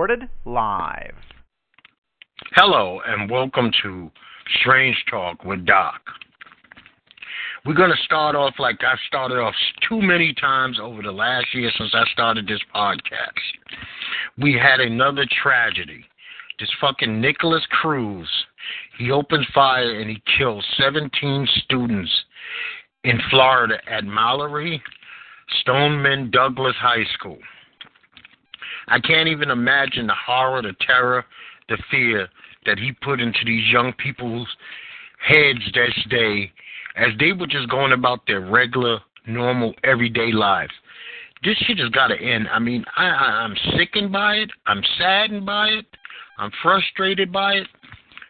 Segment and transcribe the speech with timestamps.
[0.00, 1.14] recorded live.
[2.52, 4.10] Hello, and welcome to
[4.58, 6.00] Strange Talk with Doc.
[7.66, 9.54] We're going to start off like I've started off
[9.86, 13.76] too many times over the last year since I started this podcast.
[14.38, 16.02] We had another tragedy.
[16.58, 18.28] This fucking Nikolas Cruz,
[18.96, 22.10] he opened fire and he killed 17 students
[23.04, 24.82] in Florida at Marjory
[25.60, 27.38] Stoneman Douglas High School.
[28.88, 31.24] I can't even imagine the horror, the terror,
[31.68, 32.28] the fear
[32.66, 34.48] that he put into these young people's
[35.26, 36.52] heads this day
[36.96, 40.72] as they were just going about their regular, normal, everyday lives.
[41.42, 42.48] This shit has got to end.
[42.52, 44.50] I mean, I, I, I'm sickened by it.
[44.66, 45.86] I'm saddened by it.
[46.38, 47.66] I'm frustrated by it.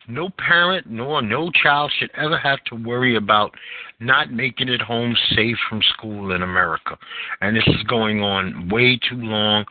[0.09, 3.55] No parent nor no child should ever have to worry about
[4.01, 6.99] not making it home safe from school in America.
[7.41, 9.65] And this is going on way too long.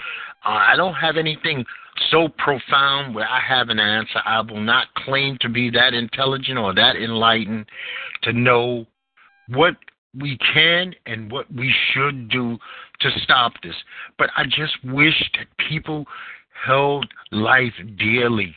[0.45, 1.65] Uh, I don't have anything
[2.11, 4.19] so profound where I have an answer.
[4.25, 7.65] I will not claim to be that intelligent or that enlightened
[8.23, 8.85] to know
[9.49, 9.75] what
[10.17, 12.57] we can and what we should do
[13.01, 13.75] to stop this.
[14.17, 16.05] But I just wish that people
[16.65, 18.55] held life dearly,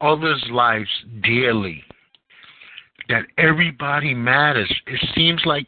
[0.00, 0.90] others' lives
[1.22, 1.82] dearly,
[3.08, 4.72] that everybody matters.
[4.86, 5.66] It seems like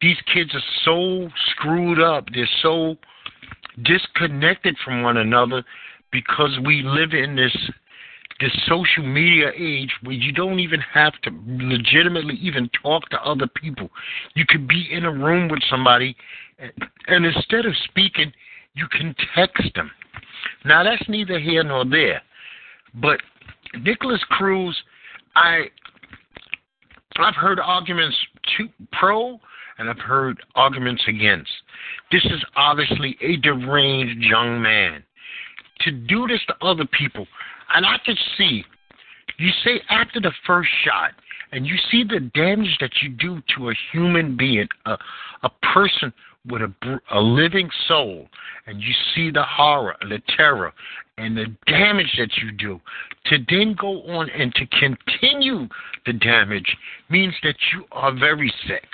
[0.00, 2.96] these kids are so screwed up, they're so
[3.84, 5.64] disconnected from one another
[6.12, 7.56] because we live in this
[8.40, 13.48] this social media age where you don't even have to legitimately even talk to other
[13.48, 13.90] people.
[14.34, 16.14] You could be in a room with somebody
[16.58, 16.72] and,
[17.08, 18.32] and instead of speaking,
[18.74, 19.90] you can text them.
[20.64, 22.22] Now that's neither here nor there.
[22.94, 23.20] But
[23.74, 24.76] Nikolas Cruz,
[25.34, 25.64] I
[27.16, 28.16] I've heard arguments
[28.56, 29.40] to pro
[29.78, 31.50] and I've heard arguments against.
[32.10, 35.04] This is obviously a deranged young man.
[35.82, 37.26] To do this to other people,
[37.74, 38.64] and I can see,
[39.38, 41.12] you say after the first shot,
[41.52, 44.98] and you see the damage that you do to a human being, a,
[45.44, 46.12] a person
[46.46, 48.26] with a, a living soul,
[48.66, 50.72] and you see the horror, the terror,
[51.16, 52.80] and the damage that you do,
[53.26, 55.68] to then go on and to continue
[56.06, 56.76] the damage
[57.10, 58.86] means that you are very sick.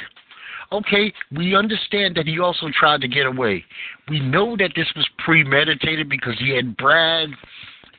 [0.74, 3.64] Okay, we understand that he also tried to get away.
[4.08, 7.36] We know that this was premeditated because he had bragged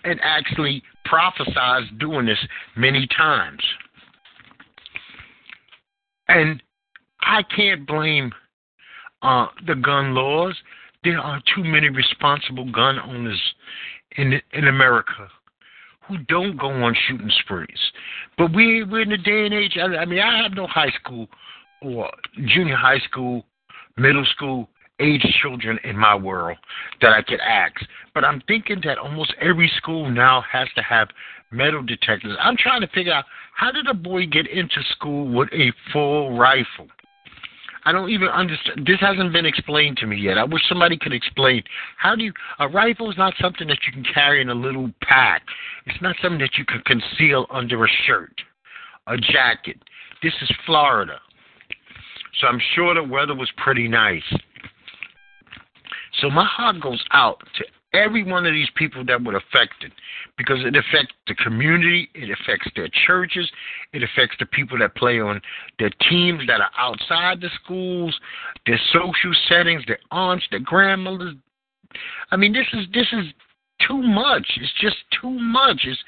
[0.04, 2.38] and actually prophesied doing this
[2.76, 3.62] many times.
[6.28, 6.62] And
[7.22, 8.34] I can't blame
[9.22, 10.56] uh, the gun laws.
[11.06, 13.42] There are too many responsible gun owners
[14.18, 15.30] in in America
[16.10, 17.80] who don't go on shooting sprees.
[18.38, 19.78] But we we're in a day and age.
[19.78, 21.30] I, I mean, I have no high school
[21.82, 22.10] or
[22.46, 23.46] junior high school,
[23.98, 24.70] middle school
[25.00, 26.58] age children in my world
[27.02, 27.76] that I could ask.
[28.14, 31.10] But I'm thinking that almost every school now has to have
[31.52, 32.38] metal detectors.
[32.40, 36.38] I'm trying to figure out how did a boy get into school with a full
[36.38, 36.88] rifle?
[37.88, 38.86] I don't even understand.
[38.86, 40.40] This hasn't been explained to me yet.
[40.40, 41.62] I wish somebody could explain.
[41.98, 42.34] How do you?
[42.60, 45.44] A rifle is not something that you can carry in a little pack.
[45.86, 48.42] It's not something that you can conceal under a shirt,
[49.06, 49.78] a jacket.
[50.24, 51.20] This is Florida,
[52.40, 54.24] so I'm sure the weather was pretty nice.
[56.22, 59.92] So my heart goes out to every one of these people that were affected
[60.38, 63.50] because it affects the community, it affects their churches,
[63.94, 65.42] it affects the people that play on
[65.80, 68.18] their teams that are outside the schools,
[68.66, 71.36] their social settings, their aunts, their grandmothers.
[72.32, 73.26] I mean, this is this is
[73.88, 74.46] too much.
[74.58, 75.82] It's just too much.
[75.86, 76.00] It's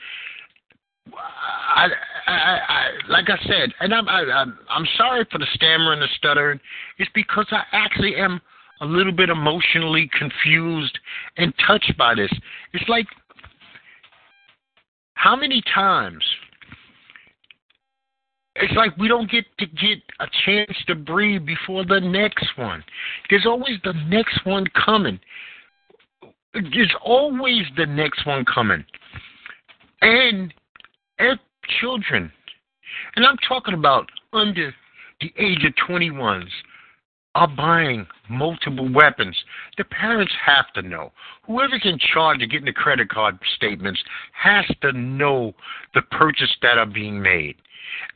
[1.15, 1.87] I,
[2.27, 6.01] I, I, like I said, and I'm I, I'm I'm sorry for the stammer and
[6.01, 6.59] the stuttering.
[6.97, 8.41] It's because I actually am
[8.81, 10.97] a little bit emotionally confused
[11.37, 12.31] and touched by this.
[12.73, 13.07] It's like,
[15.13, 16.23] how many times?
[18.55, 22.83] It's like we don't get to get a chance to breathe before the next one.
[23.29, 25.19] There's always the next one coming.
[26.53, 28.83] There's always the next one coming.
[30.01, 30.53] And
[31.19, 31.39] if
[31.79, 32.31] children,
[33.15, 34.73] and I'm talking about under
[35.21, 36.49] the age of 21s,
[37.35, 39.37] are buying multiple weapons,
[39.77, 41.11] the parents have to know.
[41.45, 44.01] Whoever's in charge of getting the credit card statements
[44.33, 45.53] has to know
[45.93, 47.55] the purchase that are being made.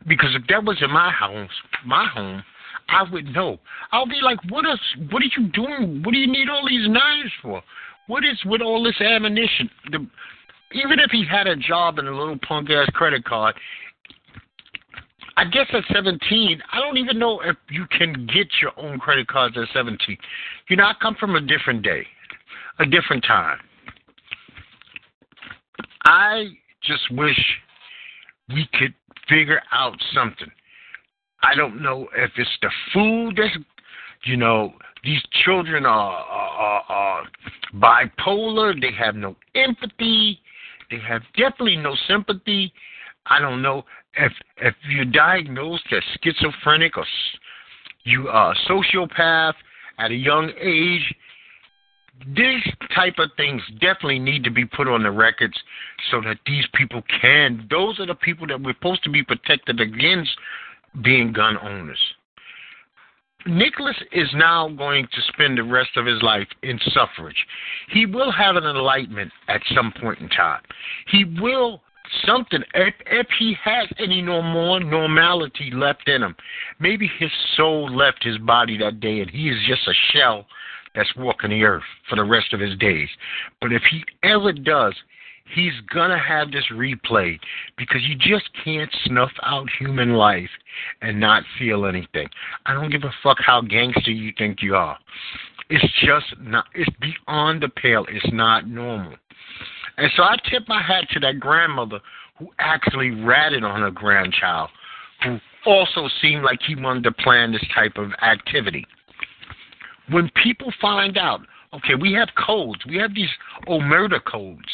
[0.08, 1.52] Because if that was in my house,
[1.86, 2.44] my home,
[2.90, 3.60] I would know.
[3.92, 4.80] I'll be like, what is
[5.12, 6.02] what are you doing?
[6.04, 7.62] What do you need all these knives for?
[8.08, 9.70] What is with all this ammunition?
[9.92, 10.08] The,
[10.74, 13.56] even if he had a job and a little punk ass credit card,
[15.38, 19.28] I guess at 17, I don't even know if you can get your own credit
[19.28, 20.18] cards at 17.
[20.70, 22.06] You know, I come from a different day,
[22.80, 23.58] a different time.
[26.06, 26.48] I
[26.84, 27.40] just wish
[28.50, 28.94] we could
[29.30, 30.52] figure out something.
[31.44, 33.56] I don't know if it's the food that's,
[34.26, 34.74] you know,
[35.04, 37.24] these children are, are, are
[37.76, 38.80] bipolar.
[38.80, 40.40] They have no empathy.
[40.92, 42.74] They have definitely no sympathy.
[43.26, 43.86] I don't know
[44.18, 47.06] if if you're diagnosed as schizophrenic or
[48.04, 49.54] you are a sociopath
[49.98, 51.16] at a young age.
[52.36, 55.58] These type of things definitely need to be put on the records
[56.12, 57.68] so that these people can.
[57.70, 60.32] Those are the people that we're supposed to be protected against
[61.04, 61.98] being gun owners.
[63.46, 67.46] Nikolas is now going to spend the rest of his life in suffrage.
[67.90, 70.62] He will have an enlightenment at some point in time.
[71.08, 71.82] He will
[72.26, 76.36] something if, if he has any no more normality left in him.
[76.80, 80.46] Maybe his soul left his body that day and he is just a shell
[80.94, 83.08] that's walking the earth for the rest of his days.
[83.62, 84.94] But if he ever does,
[85.54, 87.40] he's gonna have this replay
[87.78, 90.50] because you just can't snuff out human life
[91.02, 92.30] and not feel anything.
[92.66, 94.98] I don't give a fuck how gangster you think you are.
[95.70, 98.06] It's just not it's beyond the pale.
[98.10, 99.16] It's not normal.
[99.98, 102.00] And so I tip my hat to that grandmother
[102.38, 104.70] who actually ratted on her grandchild,
[105.24, 108.86] who also seemed like he wanted to plan this type of activity.
[110.10, 111.42] When people find out,
[111.74, 113.30] okay, we have codes, we have these
[113.68, 114.68] omerta codes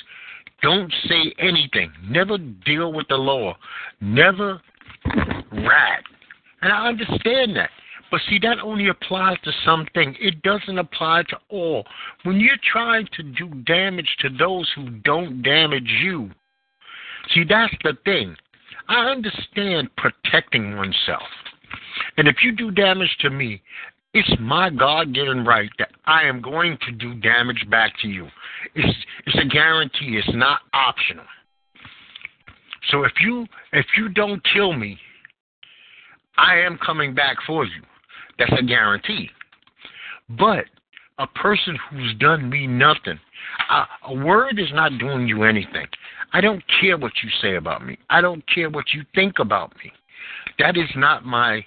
[0.61, 1.91] don't say anything.
[2.09, 3.55] Never deal with the law.
[4.01, 4.61] Never
[5.51, 6.03] rat.
[6.61, 7.69] And I understand that.
[8.09, 10.15] But see, that only applies to something.
[10.19, 11.85] It doesn't apply to all.
[12.23, 16.31] When you're trying to do damage to those who don't damage you,
[17.33, 18.35] see, that's the thing.
[18.87, 21.27] I understand protecting oneself.
[22.17, 23.61] And if you do damage to me,
[24.17, 28.27] it's my God given right that I am going to do damage back to you.
[28.73, 30.17] It's it's a guarantee.
[30.17, 31.25] It's not optional.
[32.89, 34.97] So if you if you don't kill me,
[36.37, 37.81] I am coming back for you.
[38.39, 39.29] That's a guarantee.
[40.29, 40.65] But
[41.19, 43.19] a person who's done me nothing,
[43.69, 45.87] a, a word is not doing you anything.
[46.33, 47.97] I don't care what you say about me.
[48.09, 49.91] I don't care what you think about me.
[50.59, 51.63] That is not my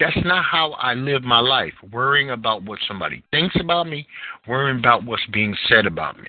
[0.00, 4.06] that's not how I live my life, worrying about what somebody thinks about me,
[4.46, 6.28] worrying about what's being said about me.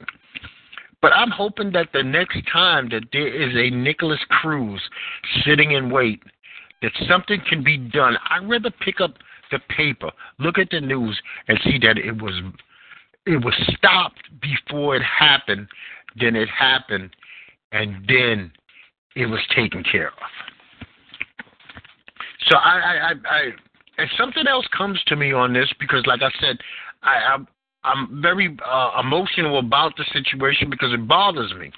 [1.01, 4.81] But I'm hoping that the next time that there is a Nikolas Cruz
[5.45, 6.21] sitting in wait,
[6.81, 8.17] that something can be done.
[8.29, 9.15] I'd rather pick up
[9.51, 12.33] the paper, look at the news, and see that it was
[13.25, 15.67] it was stopped before it happened
[16.19, 17.11] than it happened
[17.71, 18.51] and then
[19.15, 20.48] it was taken care of.
[22.47, 23.41] So I, I, I,
[23.97, 26.57] and something else comes to me on this because, like I said,
[27.03, 27.47] I, I'm,
[27.83, 31.71] I'm very uh, emotional about the situation because it bothers me.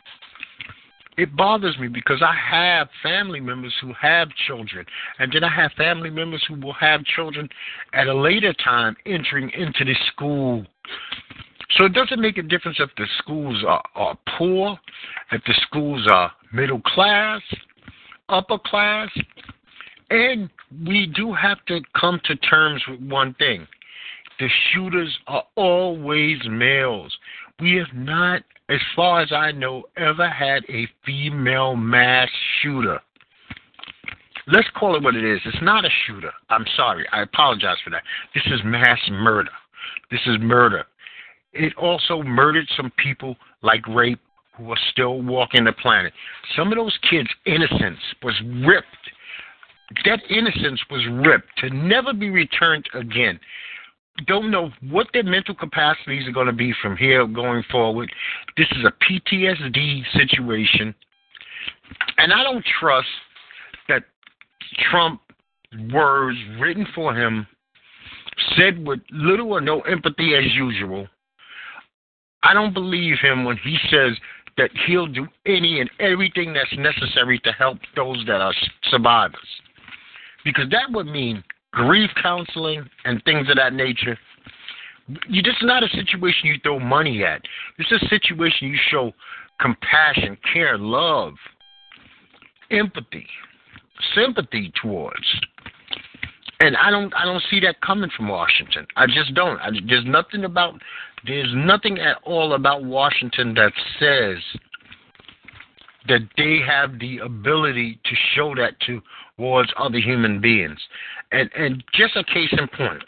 [1.17, 4.85] It bothers me because I have family members who have children,
[5.19, 7.49] and then I have family members who will have children
[7.93, 10.65] at a later time entering into the school.
[11.77, 14.79] So it doesn't make a difference if the schools are, are poor,
[15.31, 17.41] if the schools are middle class,
[18.29, 19.09] upper class,
[20.11, 20.49] and
[20.85, 23.65] we do have to come to terms with one thing
[24.39, 27.15] the shooters are always males.
[27.59, 32.27] We have not, as far as I know, ever had a female mass
[32.59, 32.99] shooter.
[34.47, 35.39] Let's call it what it is.
[35.45, 36.31] It's not a shooter.
[36.49, 37.05] I'm sorry.
[37.11, 38.01] I apologize for that.
[38.33, 39.51] This is mass murder.
[40.09, 40.85] This is murder.
[41.53, 44.19] It also murdered some people like rape
[44.57, 46.13] who are still walking the planet.
[46.55, 48.33] Some of those kids' innocence was
[48.65, 48.87] ripped
[50.05, 53.39] that innocence was ripped to never be returned again.
[54.27, 58.11] Don't know what their mental capacities are going to be from here going forward.
[58.57, 60.93] This is a PTSD situation.
[62.17, 63.07] And I don't trust
[63.87, 64.03] that
[64.91, 65.21] Trump
[65.91, 67.47] words written for him
[68.57, 71.07] said with little or no empathy as usual.
[72.43, 74.17] I don't believe him when he says
[74.57, 78.53] that he'll do any and everything that's necessary to help those that are
[78.89, 79.47] survivors
[80.43, 84.17] because that would mean grief counseling and things of that nature.
[85.27, 87.41] You is not a situation you throw money at.
[87.79, 89.11] Is a situation you show
[89.59, 91.33] compassion, care, love,
[92.69, 93.27] empathy,
[94.15, 95.25] sympathy towards.
[96.59, 98.85] And I don't I don't see that coming from Washington.
[98.95, 99.59] I just don't.
[99.59, 100.75] I, there's nothing about
[101.25, 104.37] there's nothing at all about Washington that says
[106.07, 109.01] that they have the ability to show that to
[109.41, 110.79] towards other human beings.
[111.31, 113.03] And and just a case in point,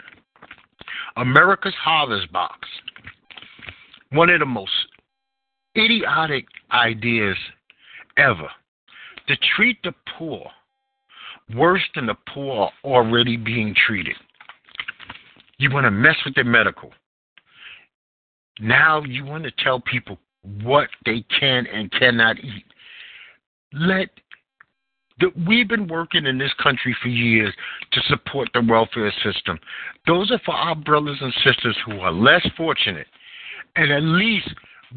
[1.15, 2.67] America's Harvest Box,
[4.11, 4.71] one of the most
[5.77, 7.37] idiotic ideas
[8.17, 8.49] ever
[9.27, 10.49] to treat the poor
[11.55, 14.15] worse than the poor already being treated.
[15.59, 16.91] You want to mess with their medical.
[18.59, 20.17] Now you want to tell people
[20.63, 22.65] what they can and cannot eat.
[23.71, 24.09] Let
[25.23, 27.53] the, we've been working in this country for years
[27.91, 29.57] to support the welfare system.
[30.05, 33.07] Those are for our brothers and sisters who are less fortunate.
[33.75, 34.49] And at least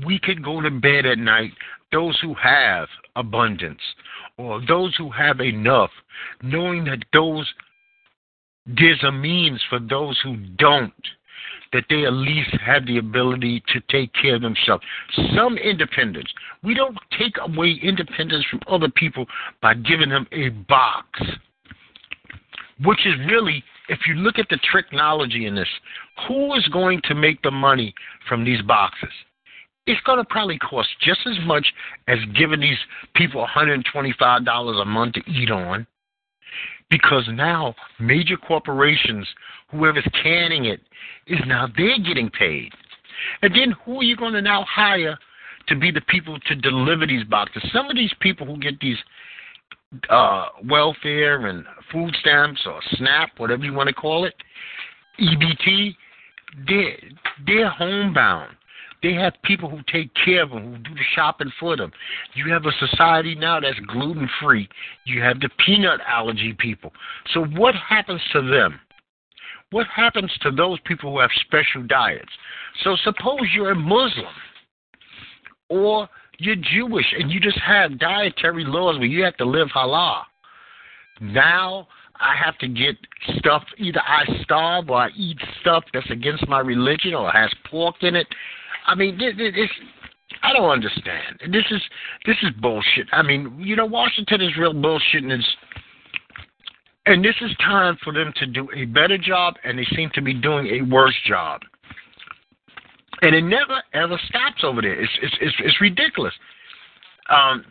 [0.05, 1.53] we can go to bed at night,
[1.93, 3.81] those who have abundance
[4.37, 5.91] or those who have enough,
[6.43, 7.47] knowing that those
[8.67, 10.93] there's a means for those who don't
[11.77, 14.83] that they at least have the ability to take care of themselves.
[15.37, 16.29] Some independence.
[16.65, 19.27] We don't take away independence from other people
[19.61, 21.21] by giving them a box.
[22.83, 25.69] Which is really, if you look at the technology in this,
[26.27, 27.95] who is going to make the money
[28.27, 29.13] from these boxes?
[29.87, 31.67] It's going to probably cost just as much
[32.09, 32.79] as giving these
[33.15, 35.87] people $125 a month to eat on
[36.91, 39.27] because now major corporations,
[39.71, 40.81] whoever's canning it,
[41.27, 42.73] is now they're getting paid.
[43.43, 45.19] And then who are you going to now hire
[45.69, 47.63] to be the people to deliver these boxes?
[47.73, 48.99] Some of these people who get these
[50.11, 54.35] uh, welfare and food stamps or SNAP, whatever you want to call it,
[55.21, 55.97] EBT,
[56.67, 56.97] they're,
[57.47, 58.57] they're homebound.
[59.07, 61.93] They have people who take care of them, who do the shopping for them.
[62.35, 64.69] You have a society now that's gluten free.
[65.05, 66.93] You have the peanut allergy people.
[67.33, 68.81] So, what happens to them?
[69.71, 72.33] What happens to those people who have special diets?
[72.83, 74.27] So, suppose you're a Muslim
[75.69, 76.09] or
[76.39, 80.23] you're Jewish and you just have dietary laws where you have to live halal.
[81.21, 81.87] Now,
[82.19, 82.97] I have to get
[83.39, 87.97] stuff, either I starve or I eat stuff that's against my religion or has pork
[88.01, 88.27] in it.
[88.87, 89.69] I mean, this, this,
[90.43, 91.41] I don't understand.
[91.53, 91.83] This is
[92.25, 93.09] this is bullshit.
[93.13, 95.57] I mean, you know, Washington is real bullshit, and it's
[97.07, 100.23] and this is time for them to do a better job, and they seem to
[100.23, 101.63] be doing a worse job.
[103.23, 105.01] And it never ever stops over there.
[105.01, 106.35] It's it's it's, it's ridiculous.
[107.29, 107.65] Um,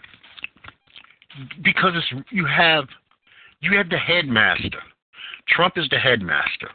[1.64, 2.86] because it's you have
[3.62, 4.82] you have the headmaster.
[5.48, 6.70] Trump is the headmaster.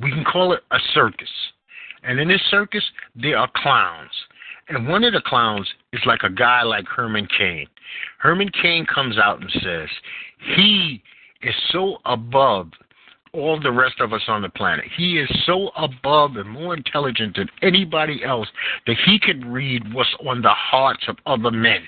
[0.00, 1.28] We can call it a circus.
[2.06, 2.84] And in this circus,
[3.14, 4.10] there are clowns.
[4.68, 7.66] And one of the clowns is like a guy like Herman Cain.
[8.18, 9.88] Herman Cain comes out and says
[10.56, 11.02] he
[11.42, 12.70] is so above
[13.32, 14.84] all the rest of us on the planet.
[14.96, 18.48] He is so above and more intelligent than anybody else
[18.86, 21.82] that he can read what's on the hearts of other men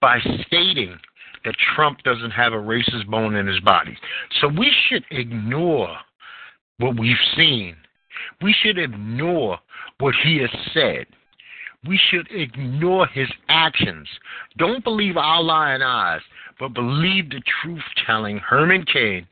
[0.00, 0.96] by stating
[1.44, 3.96] that Trump doesn't have a racist bone in his body.
[4.40, 5.96] So we should ignore
[6.78, 7.76] what we've seen
[8.42, 9.58] we should ignore
[9.98, 11.06] what he has said.
[11.86, 14.08] We should ignore his actions.
[14.58, 16.20] Don't believe our lying eyes,
[16.58, 19.26] but believe the truth telling Herman Cain,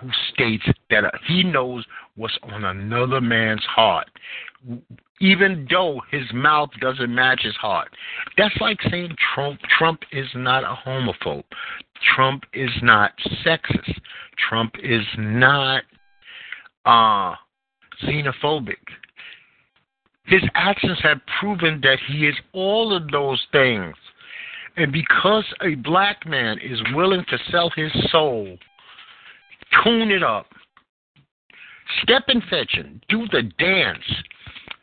[0.00, 1.84] who states that he knows
[2.16, 4.08] what's on another man's heart,
[5.20, 7.88] even though his mouth doesn't match his heart.
[8.36, 11.44] That's like saying Trump, Trump is not a homophobe.
[12.14, 13.12] Trump is not
[13.44, 14.00] sexist.
[14.48, 15.84] Trump is not
[16.84, 17.34] uh,
[18.02, 18.76] xenophobic.
[20.26, 23.94] His actions have proven that he is all of those things.
[24.76, 28.58] And because a black man is willing to sell his soul,
[29.84, 30.46] tune it up,
[32.02, 34.04] step and fetching, do the dance,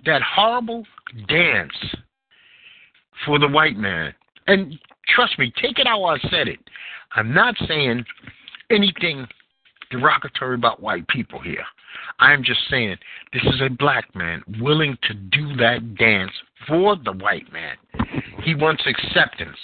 [0.06, 0.86] that horrible
[1.28, 1.74] dance
[3.26, 4.14] for the white man.
[4.48, 6.60] And trust me, take it how I said it.
[7.16, 8.06] I'm not saying
[8.70, 9.28] anything
[9.90, 11.66] derogatory about white people here.
[12.20, 12.98] I'm just saying,
[13.34, 16.32] this is a black man willing to do that dance
[16.68, 17.76] for the white man.
[18.44, 19.58] He wants acceptance.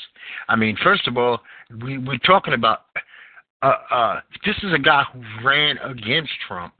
[0.49, 1.39] I mean, first of all,
[1.83, 2.81] we, we're talking about
[3.61, 6.73] uh, uh, this is a guy who ran against Trump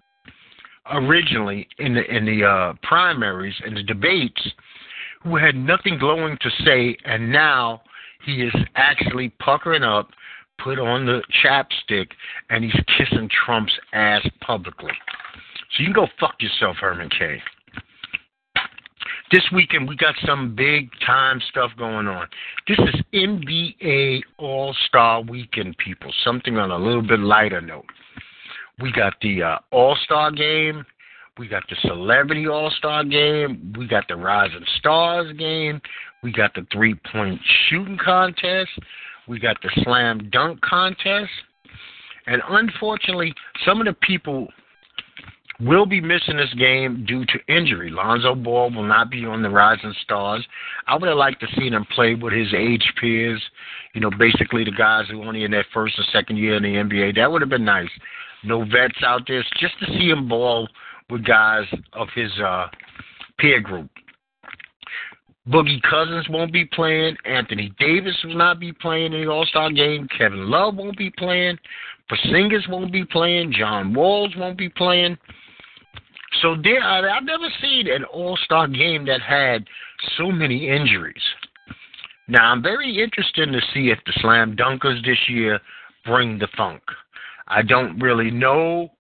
[0.92, 4.42] originally in the in the uh, primaries and the debates,
[5.24, 7.82] who had nothing glowing to say, and now
[8.26, 10.10] he is actually puckering up,
[10.64, 12.08] put on the chapstick,
[12.50, 14.94] and he's kissing Trump's ass publicly.
[15.76, 17.42] So you can go fuck yourself, Herman Cain.
[19.30, 22.28] This weekend we got some big time stuff going on.
[22.66, 26.14] This is NBA All Star Weekend, people.
[26.24, 27.86] Something on a little bit lighter note.
[28.80, 30.86] We got the uh, All Star Game.
[31.38, 33.74] We got the Celebrity All Star Game.
[33.78, 35.82] We got the Rising Stars Game.
[36.24, 38.72] We got the three point shooting contest.
[39.28, 41.32] We got the slam dunk contest.
[42.28, 43.34] And unfortunately,
[43.66, 44.48] some of the people
[45.60, 47.90] will be missing this game due to injury.
[47.90, 50.46] Lonzo Ball will not be on the Rising Stars.
[50.88, 53.42] I would have liked to see him play with his age peers,
[53.94, 56.70] you know, basically the guys who only in their first and second year in the
[56.70, 57.16] NBA.
[57.16, 57.90] That would have been nice.
[58.44, 60.70] No vets out there, just to see him ball
[61.10, 62.68] with guys of his uh,
[63.40, 63.90] peer group.
[65.50, 67.16] Boogie Cousins won't be playing.
[67.26, 70.08] Anthony Davis will not be playing in the All Star game.
[70.18, 71.58] Kevin Love won't be playing.
[72.12, 73.54] Porzingis won't be playing.
[73.58, 75.18] John Walls won't be playing.
[76.42, 79.66] So there, I've never seen an All Star game that had
[80.18, 81.22] so many injuries.
[82.28, 85.60] Now I'm very interested to see if the slam dunkers this year
[86.06, 86.82] bring the funk.
[87.48, 88.92] I don't really know.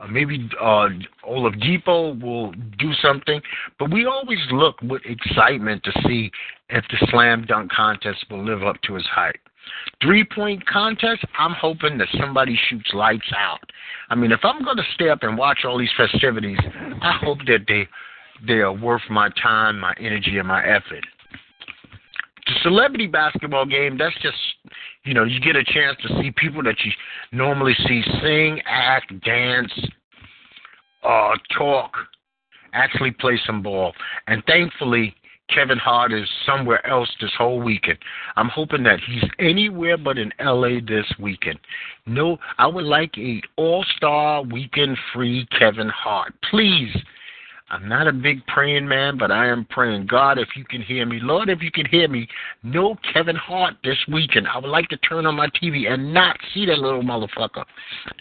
[0.00, 0.88] Uh, maybe uh,
[1.28, 3.40] Oladipo will do something,
[3.80, 6.30] but we always look with excitement to see
[6.70, 9.47] if the slam dunk contest will live up to its hype.
[10.02, 13.60] Three point contest, I'm hoping that somebody shoots lights out.
[14.10, 16.58] I mean, if I'm going to stay up and watch all these festivities,
[17.02, 17.88] I hope that they
[18.46, 21.04] they are worth my time, my energy, and my effort.
[22.46, 24.36] The celebrity basketball game, that's just
[25.04, 26.92] you know, you get a chance to see people that you
[27.32, 29.72] normally see sing, act, dance,
[31.02, 31.92] uh, talk,
[32.74, 33.94] actually play some ball.
[34.26, 35.14] And thankfully,
[35.52, 37.98] Kevin Hart is somewhere else this whole weekend.
[38.36, 41.58] I'm hoping that he's anywhere but in LA this weekend.
[42.06, 46.34] No, I would like a all-star weekend free Kevin Hart.
[46.50, 46.94] Please.
[47.70, 50.06] I'm not a big praying man, but I am praying.
[50.06, 52.26] God, if you can hear me, Lord, if you can hear me,
[52.62, 54.48] no Kevin Hart this weekend.
[54.48, 57.64] I would like to turn on my TV and not see that little motherfucker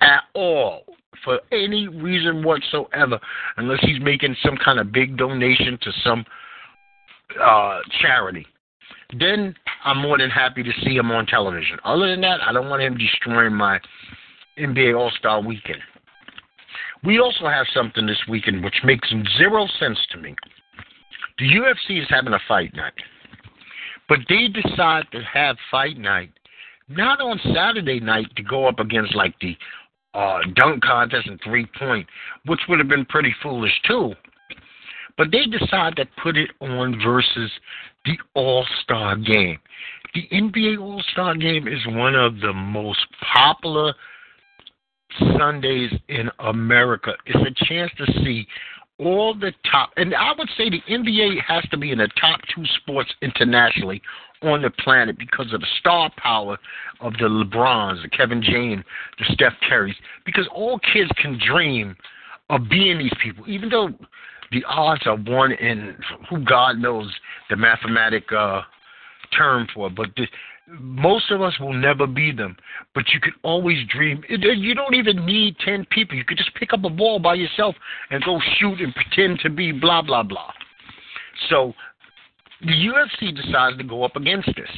[0.01, 0.83] at all
[1.23, 3.19] for any reason whatsoever,
[3.55, 6.25] unless he's making some kind of big donation to some
[7.41, 8.45] uh, charity.
[9.17, 11.77] Then I'm more than happy to see him on television.
[11.85, 13.79] Other than that, I don't want him destroying my
[14.59, 15.79] NBA All Star weekend.
[17.03, 20.35] We also have something this weekend which makes zero sense to me.
[21.39, 22.93] The UFC is having a fight night,
[24.09, 26.31] but they decide to have fight night
[26.89, 29.55] not on Saturday night to go up against like the
[30.13, 32.07] uh, dunk contest and three point,
[32.45, 34.13] which would have been pretty foolish too.
[35.17, 37.51] But they decide to put it on versus
[38.05, 39.59] the All Star game.
[40.13, 43.93] The NBA All Star game is one of the most popular
[45.37, 47.13] Sundays in America.
[47.25, 48.47] It's a chance to see
[48.99, 52.39] all the top, and I would say the NBA has to be in the top
[52.55, 54.01] two sports internationally
[54.41, 56.57] on the planet because of the star power
[57.01, 58.83] of the LeBrons, the Kevin James,
[59.19, 59.95] the Steph Currys.
[60.25, 61.95] Because all kids can dream
[62.49, 63.89] of being these people, even though
[64.51, 65.95] the odds are one in
[66.29, 67.11] who God knows
[67.49, 68.61] the mathematic uh,
[69.37, 69.89] term for.
[69.89, 70.09] But
[70.79, 72.55] most of us will never be them.
[72.93, 74.23] But you can always dream.
[74.29, 76.15] You don't even need ten people.
[76.17, 77.75] You could just pick up a ball by yourself
[78.09, 80.51] and go shoot and pretend to be blah blah blah.
[81.49, 81.73] So
[82.61, 84.69] the UFC decided to go up against this.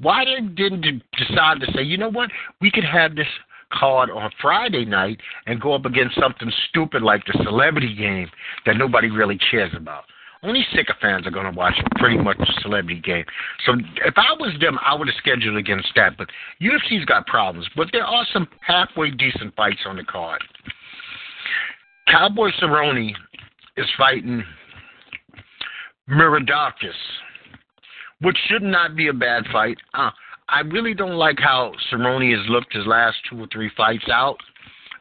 [0.00, 3.26] Why didn't decide to say, you know what, we could have this
[3.72, 8.28] card on Friday night and go up against something stupid like the celebrity game
[8.66, 10.04] that nobody really cares about.
[10.42, 13.24] Only sycophants are going to watch pretty much the celebrity game.
[13.66, 13.74] So
[14.06, 16.16] if I was them, I would have scheduled against that.
[16.16, 16.28] But
[16.62, 17.68] UFC's got problems.
[17.76, 20.42] But there are some halfway decent fights on the card.
[22.08, 23.12] Cowboy Cerrone
[23.76, 24.42] is fighting
[26.08, 26.90] Miradakis,
[28.22, 29.76] which should not be a bad fight.
[29.92, 30.10] Uh,
[30.50, 34.38] I really don't like how Cerrone has looked his last two or three fights out.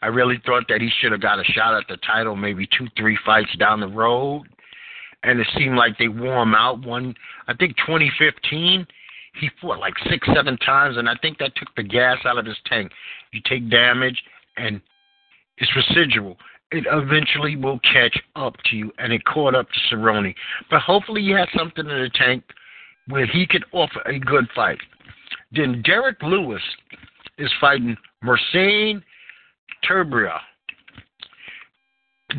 [0.02, 2.88] I really thought that he should have got a shot at the title maybe two,
[2.98, 4.44] three fights down the road.
[5.24, 6.86] And it seemed like they wore him out.
[6.86, 7.14] One,
[7.48, 8.88] I think 2015,
[9.42, 12.46] he fought like six, seven times, and I think that took the gas out of
[12.46, 12.92] his tank.
[13.34, 14.22] You take damage,
[14.56, 14.80] and
[15.58, 16.38] it's residual
[16.72, 20.36] it eventually will catch up to you, and it caught up to Cerrone.
[20.70, 22.44] But hopefully, he has something in the tank
[23.08, 24.80] where he could offer a good fight.
[25.52, 26.62] Then Derrick Lewis
[27.38, 29.04] is fighting Marcin
[29.84, 30.38] Tybura.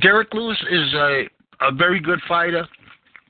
[0.00, 1.24] Derrick Lewis is a
[1.62, 2.66] a very good fighter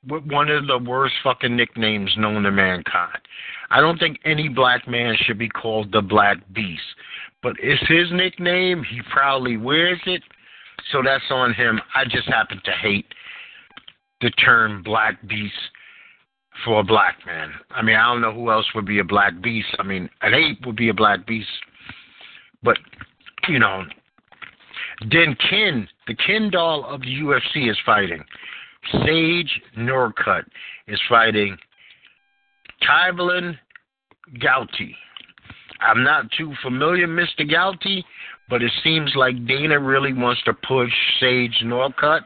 [0.08, 3.18] with one of the worst fucking nicknames known to mankind.
[3.70, 6.82] I don't think any black man should be called the Black Beast,
[7.42, 8.84] but it's his nickname.
[8.84, 10.22] He proudly wears it
[10.92, 11.80] so that's on him.
[11.94, 13.06] I just happen to hate
[14.20, 15.54] the term black beast
[16.64, 17.50] for a black man.
[17.70, 19.68] I mean, I don't know who else would be a black beast.
[19.78, 21.48] I mean, an ape would be a black beast.
[22.62, 22.78] But,
[23.48, 23.84] you know,
[25.10, 28.22] then Ken, the Ken doll of the UFC is fighting.
[29.04, 30.44] Sage Northcutt
[30.88, 31.56] is fighting
[32.82, 33.56] Tyvalin
[34.38, 34.94] Gouti.
[35.80, 37.40] I'm not too familiar, Mr.
[37.40, 38.04] Gouti,
[38.48, 42.20] but it seems like Dana really wants to push Sage Northcutt.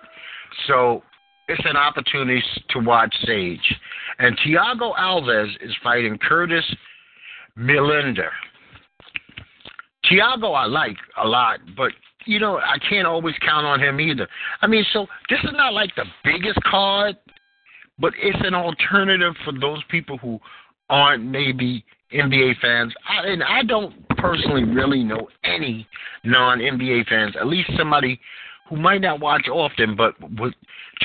[0.67, 1.03] So
[1.49, 3.75] it's an opportunity to watch Sage.
[4.19, 6.65] And Thiago Alves is fighting Curtis
[7.59, 8.31] Millender.
[10.11, 11.93] Thiago I like a lot, but
[12.27, 14.27] you know, I can't always count on him either.
[14.63, 17.17] I mean, so this is not like the biggest card,
[17.99, 20.39] but it's an alternative for those people who
[20.89, 22.93] aren't maybe NBA fans.
[23.09, 25.87] I, and I don't personally really know any
[26.25, 28.21] non NBA fans, at least somebody
[28.75, 30.55] who might not watch often but would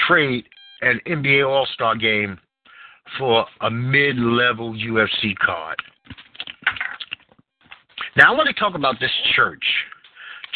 [0.08, 0.46] trade
[0.82, 2.40] an NBA All Star game
[3.18, 5.78] for a mid level UFC card.
[8.16, 9.64] Now I want to talk about this church.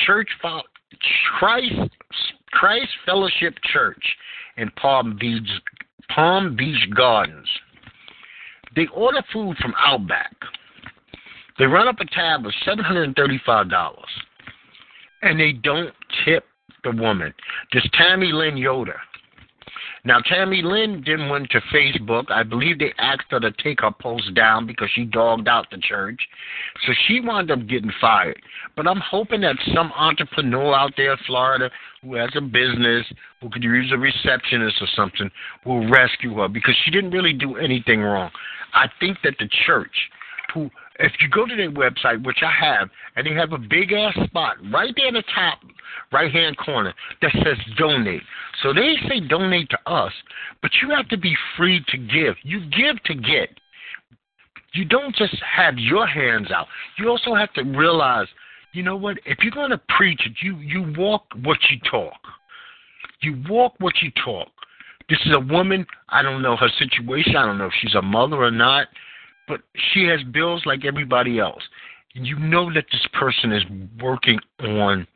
[0.06, 0.28] Church
[1.38, 1.76] Christ
[2.52, 4.04] Christ Fellowship Church
[4.58, 5.50] in Palm Beach
[6.14, 7.48] Palm Beach Gardens.
[8.76, 10.36] They order food from Outback.
[11.60, 14.10] They run up a tab of seven hundred and thirty-five dollars,
[15.22, 15.94] and they don't
[16.84, 17.34] the woman.
[17.72, 19.00] This Tammy Lynn Yoder.
[20.06, 22.30] Now, Tammy Lynn didn't went to Facebook.
[22.30, 25.78] I believe they asked her to take her post down because she dogged out the
[25.78, 26.20] church.
[26.86, 28.42] So she wound up getting fired.
[28.76, 31.70] But I'm hoping that some entrepreneur out there in Florida
[32.02, 33.06] who has a business,
[33.42, 35.32] who could use a receptionist or something,
[35.66, 38.30] will rescue her because she didn't really do anything wrong.
[38.74, 39.96] I think that the church,
[40.54, 43.92] who if you go to their website, which I have, and they have a big
[43.92, 45.60] ass spot right there in the top
[46.12, 48.22] right hand corner that says donate.
[48.62, 50.14] So they say donate to us,
[50.62, 52.36] but you have to be free to give.
[52.44, 53.50] You give to get.
[54.74, 56.68] You don't just have your hands out.
[56.98, 58.28] You also have to realize,
[58.72, 59.18] you know what?
[59.26, 62.20] If you're going to preach it, you you walk what you talk.
[63.22, 64.48] You walk what you talk.
[65.10, 65.86] This is a woman.
[66.10, 67.36] I don't know her situation.
[67.36, 68.88] I don't know if she's a mother or not
[69.48, 69.62] but
[69.94, 71.62] she has bills like everybody else.
[72.14, 73.64] You know that this person is
[74.02, 75.08] working on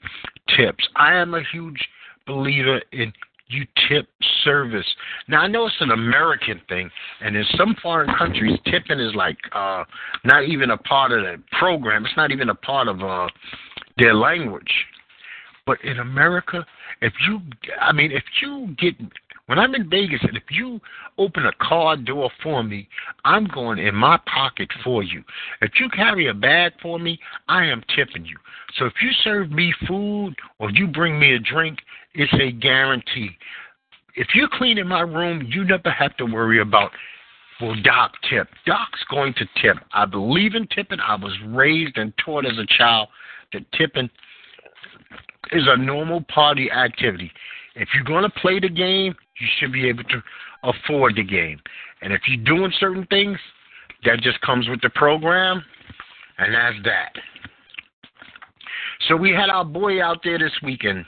[0.57, 0.87] tips.
[0.95, 1.87] I am a huge
[2.25, 3.13] believer in
[3.49, 4.07] you tip
[4.43, 4.85] service.
[5.27, 6.89] Now I know it's an American thing,
[7.21, 9.83] and in some foreign countries, tipping is like uh
[10.25, 12.05] not even a part of the program.
[12.05, 13.27] It's not even a part of uh
[13.97, 14.71] their language.
[15.65, 16.65] But in America,
[17.01, 17.41] if you,
[17.81, 18.95] I mean, if you get
[19.47, 20.79] when I'm in Vegas, and if you
[21.17, 22.87] open a car door for me,
[23.23, 25.23] I'm going in my pocket for you.
[25.61, 28.37] If you carry a bag for me, I am tipping you.
[28.77, 31.79] So if you serve me food or you bring me a drink,
[32.13, 33.31] it's a guarantee.
[34.15, 36.91] If you're cleaning my room, you never have to worry about
[37.61, 38.49] will Doc tip?
[38.65, 39.77] Doc's going to tip.
[39.93, 40.99] I believe in tipping.
[40.99, 43.07] I was raised and taught as a child
[43.53, 44.09] that tipping
[45.51, 47.31] is a normal party activity.
[47.77, 50.23] If you're going to play the game, you should be able to
[50.63, 51.59] afford the game.
[52.01, 53.37] And if you're doing certain things,
[54.03, 55.63] that just comes with the program,
[56.37, 57.13] and that's that.
[59.07, 61.05] So we had our boy out there this weekend,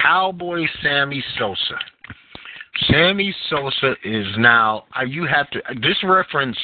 [0.00, 1.78] Cowboy Sammy Sosa.
[2.90, 4.84] Sammy Sosa is now.
[4.98, 5.60] Uh, you have to.
[5.80, 6.56] This reference,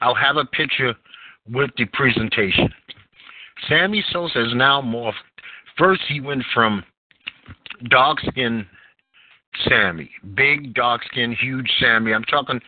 [0.00, 0.94] I'll have a picture
[1.50, 2.72] with the presentation.
[3.68, 5.14] Sammy Sosa is now morphed.
[5.76, 6.84] First, he went from
[7.88, 8.66] dog skin
[9.68, 12.14] Sammy, big, dogskin, huge Sammy.
[12.14, 12.60] I'm talking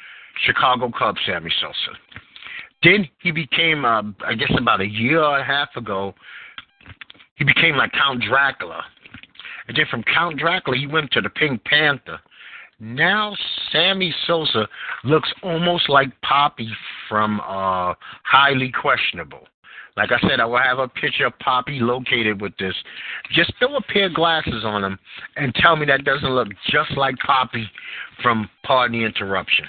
[0.45, 1.99] Chicago Cubs Sammy Sosa.
[2.83, 6.15] Then he became, uh, I guess, about a year and a half ago,
[7.37, 8.85] he became like Count Dracula.
[9.67, 12.21] And then from Count Dracula, he went to the Pink Panther.
[12.79, 13.35] Now
[13.73, 14.69] Sammy Sosa
[15.05, 16.69] looks almost like Papi
[17.09, 19.47] from uh, Highly Questionable.
[19.97, 22.75] Like I said, I will have a picture of Papi located with this.
[23.33, 24.99] Just throw a pair of glasses on him
[25.37, 27.65] and tell me that doesn't look just like Papi
[28.23, 29.67] from Pardon the Interruption.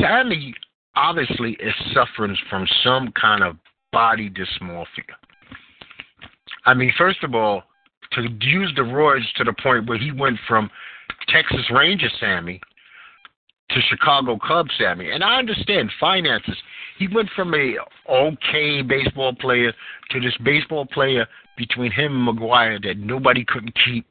[0.00, 0.54] Sammy
[0.94, 3.56] obviously is suffering from some kind of
[3.92, 4.86] body dysmorphia.
[6.64, 7.62] I mean, first of all,
[8.12, 10.70] to use the roids to the point where he went from
[11.28, 12.60] Texas Ranger Sammy
[13.70, 15.10] to Chicago Cubs Sammy.
[15.10, 16.56] And I understand finances.
[16.98, 17.76] He went from a
[18.10, 19.72] okay baseball player
[20.10, 21.26] to this baseball player
[21.56, 24.06] between him and McGwire that nobody couldn't keep.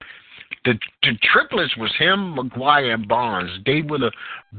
[0.64, 3.52] The the triplets was him, McGwire, and Bonds.
[3.66, 4.12] They were the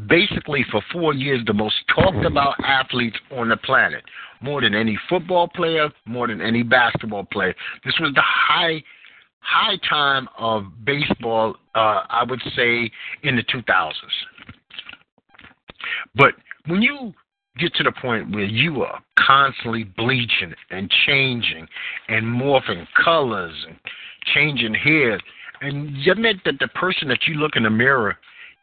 [0.09, 4.05] basically for four years the most talked about athletes on the planet.
[4.41, 7.55] More than any football player, more than any basketball player.
[7.85, 8.83] This was the high
[9.41, 12.91] high time of baseball, uh, I would say,
[13.23, 13.93] in the 2000s.
[16.15, 16.35] But
[16.67, 17.13] when you
[17.59, 21.67] get to the point where you are constantly bleaching and changing
[22.09, 23.77] and morphing colors and
[24.35, 25.21] changing hair,
[25.61, 28.17] and you admit that the person that you look in the mirror,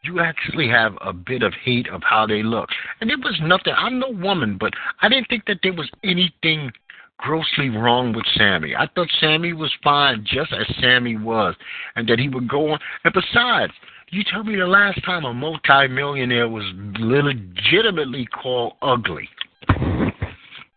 [0.03, 2.69] you actually have a bit of hate of how they look.
[3.01, 3.73] And it was nothing.
[3.75, 6.71] I'm no woman, but I didn't think that there was anything
[7.17, 8.75] grossly wrong with Sammy.
[8.75, 11.55] I thought Sammy was fine just as Sammy was,
[11.95, 12.79] and that he would go on.
[13.03, 13.73] And besides,
[14.15, 16.63] you tell me the last time a multimillionaire was
[16.99, 19.27] legitimately called ugly.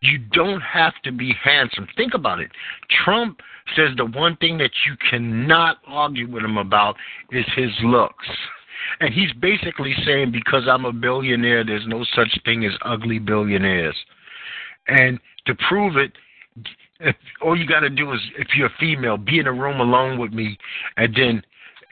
[0.01, 1.87] You don't have to be handsome.
[1.97, 2.51] Think about it.
[3.05, 3.41] Trump
[3.77, 6.97] says the one thing that you cannot argue with him about
[7.31, 8.27] is his looks.
[9.01, 13.97] And he's basically saying because I'm a billionaire, there's no such thing as ugly billionaires.
[14.89, 16.13] And to prove it,
[16.99, 19.81] if, all you got to do is, if you're a female, be in a room
[19.81, 20.59] alone with me,
[20.97, 21.43] and then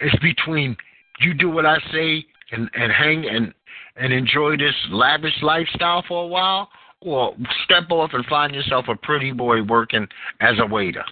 [0.00, 0.76] it's between
[1.20, 3.52] you do what I say and and hang and
[3.96, 6.68] and enjoy this lavish lifestyle for a while,
[7.00, 10.06] or step off and find yourself a pretty boy working
[10.40, 11.04] as a waiter.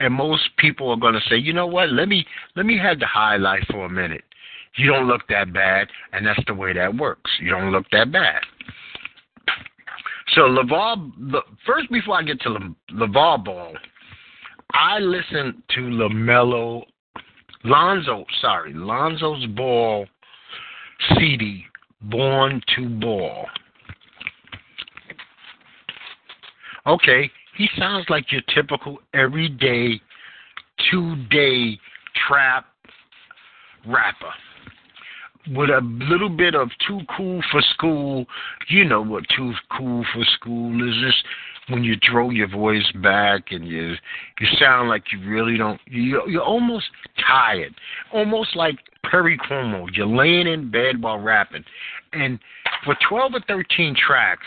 [0.00, 1.90] And most people are going to say, you know what?
[1.90, 4.24] Let me let me have the high life for a minute.
[4.76, 7.30] You don't look that bad, and that's the way that works.
[7.40, 8.42] You don't look that bad.
[10.34, 13.72] So LaVar, first before I get to Le, LaVar Ball,
[14.72, 16.82] I listened to LaMelo,
[17.66, 20.06] Lonzo, sorry, Lonzo's Ball
[21.18, 21.64] CD,
[22.00, 23.46] Born to Ball.
[26.86, 30.00] Okay, he sounds like your typical everyday,
[30.88, 31.76] two day
[32.28, 32.66] trap
[33.84, 34.32] rapper
[35.50, 38.26] with a little bit of too cool for school.
[38.68, 40.94] You know what too cool for school is?
[41.02, 41.24] Just
[41.68, 43.94] when you throw your voice back and you
[44.40, 45.80] you sound like you really don't.
[45.86, 46.86] You you're almost
[47.26, 47.74] tired,
[48.12, 48.76] almost like
[49.10, 49.86] Perry Como.
[49.92, 51.64] You're laying in bed while rapping,
[52.12, 52.38] and
[52.84, 54.46] for twelve or thirteen tracks.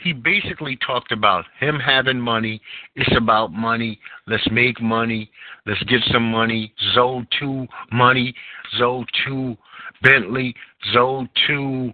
[0.00, 2.60] He basically talked about him having money.
[2.94, 3.98] It's about money.
[4.28, 5.28] Let's make money.
[5.66, 6.72] Let's get some money.
[6.94, 8.32] Zoe 2 money.
[8.78, 9.56] Zoe 2
[10.02, 10.54] Bentley,
[10.92, 11.92] Zoe 2,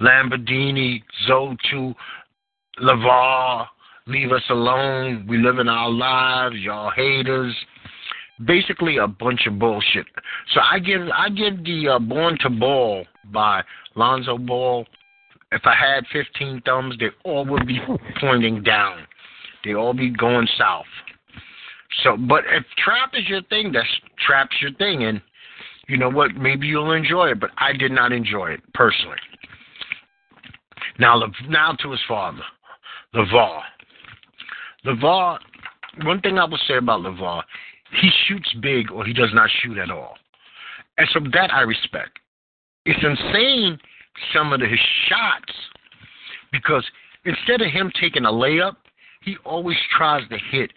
[0.00, 1.94] Lamborghini, Zoe 2,
[2.82, 3.66] LaVar,
[4.06, 5.26] leave us alone.
[5.28, 6.56] We live in our lives.
[6.56, 7.54] Y'all haters.
[8.46, 10.06] Basically, a bunch of bullshit.
[10.54, 13.62] So I give I give the uh, Born to Ball by
[13.94, 14.86] Lonzo Ball.
[15.52, 17.80] If I had 15 thumbs, they all would be
[18.20, 19.06] pointing down.
[19.64, 20.86] They all be going south.
[22.04, 23.88] So, but if trap is your thing, that's
[24.24, 25.20] trap's your thing, and
[25.88, 26.34] you know what?
[26.36, 29.18] Maybe you'll enjoy it, but I did not enjoy it personally.
[30.98, 32.42] Now, now to his father,
[33.14, 33.60] LaVar.
[34.84, 35.38] LaVar,
[36.04, 37.42] one thing I will say about LaVar,
[38.00, 40.14] he shoots big or he does not shoot at all.
[40.98, 42.18] And so that I respect.
[42.86, 43.78] It's insane
[44.32, 45.52] some of his shots
[46.52, 46.84] because
[47.24, 48.76] instead of him taking a layup,
[49.22, 50.72] he always tries to hit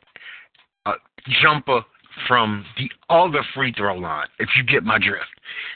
[0.86, 0.94] a
[1.42, 1.82] jumper
[2.28, 5.26] from the other free throw line, if you get my drift.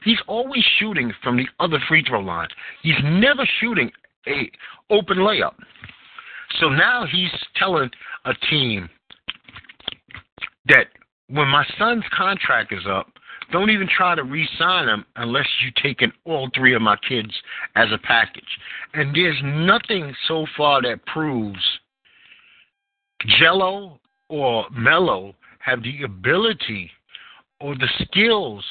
[0.04, 2.48] He's always shooting from the other free throw line.
[2.84, 3.92] He's never shooting
[4.28, 4.52] a
[4.90, 5.56] open layup.
[6.60, 7.90] So now he's telling
[8.26, 8.90] a team
[10.68, 10.88] that
[11.30, 13.08] when my son's contract is up,
[13.52, 17.32] don't even try to re-sign him unless you take in all three of my kids
[17.76, 18.44] as a package.
[18.94, 21.60] And there's nothing so far that proves
[23.40, 26.92] Gelo or Melo have the ability
[27.62, 28.64] or the skills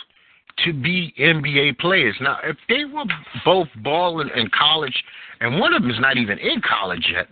[0.65, 2.17] to be NBA players.
[2.21, 3.05] Now, if they were
[3.45, 5.05] both balling in college,
[5.41, 7.29] and one of them is not even in college yet,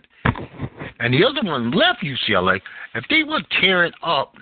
[0.99, 2.59] and the other one left UCLA,
[2.93, 4.33] if they were tearing up,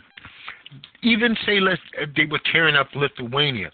[1.02, 3.72] even say let's, if they were tearing up Lithuania,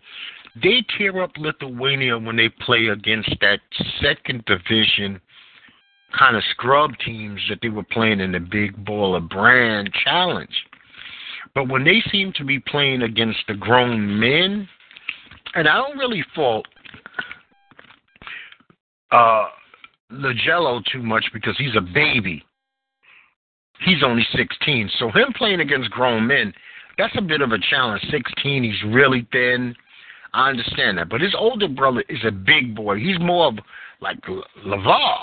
[0.62, 3.60] they tear up Lithuania when they play against that
[4.02, 5.22] second division
[6.18, 10.50] kind of scrub teams that they were playing in the Big Baller Brand Challenge.
[11.54, 14.68] But when they seem to be playing against the grown men,
[15.56, 16.66] and I don't really fault
[19.12, 19.48] uh
[20.12, 22.44] LiAngelo too much because he's a baby.
[23.86, 24.92] He's only 16.
[25.00, 26.54] So him playing against grown men,
[26.98, 28.02] that's a bit of a challenge.
[28.12, 29.76] 16, he's really thin.
[30.34, 31.10] I understand that.
[31.10, 32.98] But his older brother is a big boy.
[32.98, 33.60] He's more of
[34.02, 34.20] like
[34.66, 35.18] LaVar.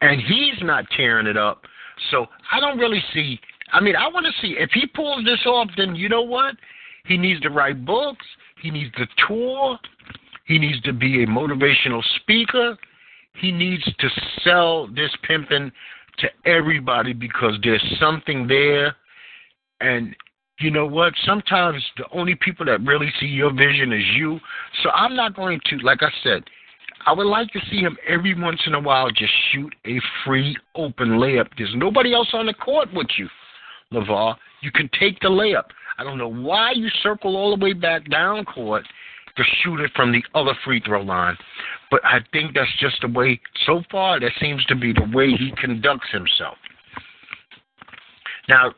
[0.00, 1.62] And he's not tearing it up.
[2.10, 3.38] So I don't really see
[3.72, 5.68] I mean, I want to see if he pulls this off.
[5.76, 6.54] Then you know what?
[7.06, 8.24] He needs to write books.
[8.62, 9.78] He needs to tour.
[10.46, 12.76] He needs to be a motivational speaker.
[13.40, 14.08] He needs to
[14.42, 15.70] sell this pimping
[16.18, 18.96] to everybody because there's something there.
[19.80, 20.14] And
[20.60, 21.12] you know what?
[21.24, 24.40] Sometimes the only people that really see your vision is you.
[24.82, 26.42] So I'm not going to, like I said,
[27.06, 30.56] I would like to see him every once in a while just shoot a free
[30.74, 31.46] open layup.
[31.56, 33.28] There's nobody else on the court with you.
[33.92, 34.36] LaVar.
[34.62, 35.64] You can take the layup.
[35.98, 38.84] I don't know why you circle all the way back down court
[39.38, 41.36] to shoot it from the other free throw line.
[41.90, 45.30] But I think that's just the way, so far, that seems to be the way
[45.30, 46.58] he conducts himself.
[48.48, 48.74] Now,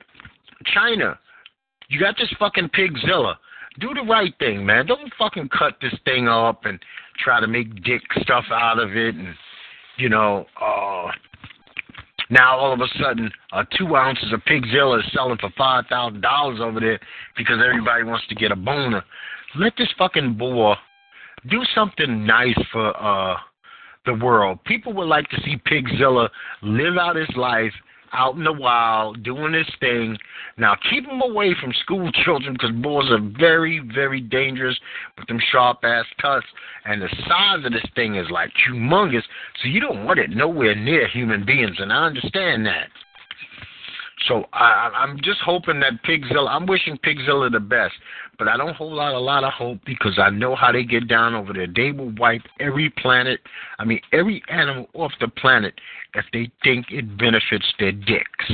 [0.73, 1.18] China,
[1.88, 3.35] you got this fucking pigzilla.
[3.81, 4.87] Do the right thing, man.
[4.87, 6.79] Don't fucking cut this thing up and
[7.18, 9.35] try to make dick stuff out of it and
[9.96, 11.11] you know, uh
[12.31, 16.20] now all of a sudden uh two ounces of pigzilla is selling for five thousand
[16.23, 16.99] dollars over there
[17.37, 19.05] because everybody wants to get a boner.
[19.56, 20.76] Let this fucking boar
[21.48, 23.36] do something nice for uh
[24.06, 24.58] the world.
[24.64, 26.28] People would like to see Pigzilla
[26.62, 27.72] live out his life
[28.12, 30.16] out in the wild, doing his thing.
[30.56, 34.78] Now, keep him away from school children because boys are very, very dangerous
[35.18, 36.48] with them sharp ass tusks.
[36.84, 39.22] And the size of this thing is like humongous,
[39.62, 42.88] so you don't want it nowhere near human beings, and I understand that.
[44.28, 46.48] So I, I'm just hoping that Pigzilla.
[46.48, 47.94] I'm wishing Pigzilla the best,
[48.38, 51.09] but I don't hold out a lot of hope because I know how they get
[51.09, 51.66] down over there.
[51.66, 53.40] They will wipe every planet,
[53.78, 55.74] I mean every animal off the planet
[56.14, 58.52] if they think it benefits their dicks,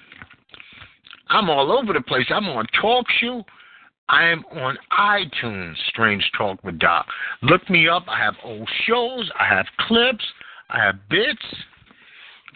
[1.29, 2.25] I'm all over the place.
[2.29, 3.43] I'm on talk TalkShoe.
[4.10, 7.05] I am on iTunes, Strange Talk with Doc.
[7.43, 8.03] Look me up.
[8.10, 9.31] I have old shows.
[9.39, 10.25] I have clips.
[10.69, 11.41] I have bits.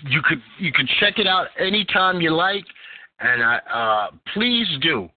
[0.10, 2.66] You could you could check it out anytime you like,
[3.22, 5.10] and I uh, please do.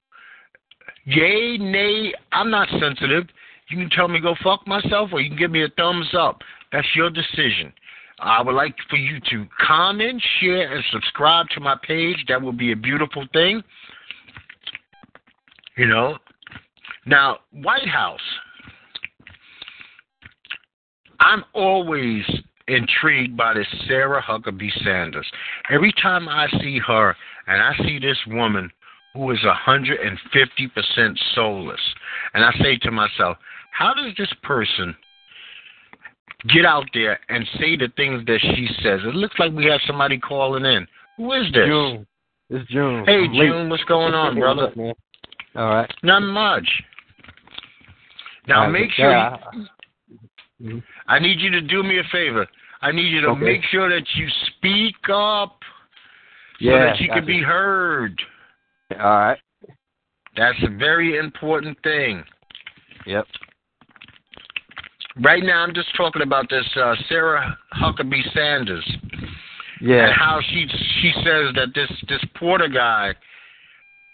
[1.04, 3.26] Yay, nay, I'm not sensitive.
[3.70, 6.40] You can tell me go fuck myself, or you can give me a thumbs up.
[6.70, 7.72] That's your decision.
[8.20, 12.24] I would like for you to comment, share, and subscribe to my page.
[12.28, 13.62] That would be a beautiful thing.
[15.76, 16.18] You know.
[17.07, 18.20] Now, White House.
[21.20, 22.24] I'm always
[22.68, 25.26] intrigued by this Sarah Huckabee Sanders.
[25.70, 28.70] Every time I see her and I see this woman
[29.14, 31.81] who is 150% soulless,
[32.35, 33.37] and I say to myself,
[33.72, 34.94] how does this person
[36.46, 39.01] get out there and say the things that she says.
[39.05, 40.87] It looks like we have somebody calling in.
[41.16, 41.66] Who is this?
[41.66, 42.07] June.
[42.51, 43.05] It's June.
[43.07, 43.70] Hey, I'm June, late.
[43.70, 44.68] what's going on, brother?
[44.68, 44.96] Up.
[45.57, 45.92] All right.
[46.03, 46.68] Not much.
[48.46, 49.11] Now right, make sure.
[49.11, 49.37] Yeah.
[50.59, 50.79] You, mm-hmm.
[51.07, 52.46] I need you to do me a favor.
[52.81, 53.40] I need you to okay.
[53.40, 55.59] make sure that you speak up
[56.61, 58.20] so yeah, that you can be heard.
[58.92, 59.38] All right.
[60.37, 62.22] That's a very important thing.
[63.07, 63.27] Yep.
[65.22, 68.88] Right now, I'm just talking about this uh, Sarah Huckabee Sanders.
[69.81, 70.07] Yeah.
[70.07, 70.66] And how she
[71.00, 73.14] she says that this this Porter guy,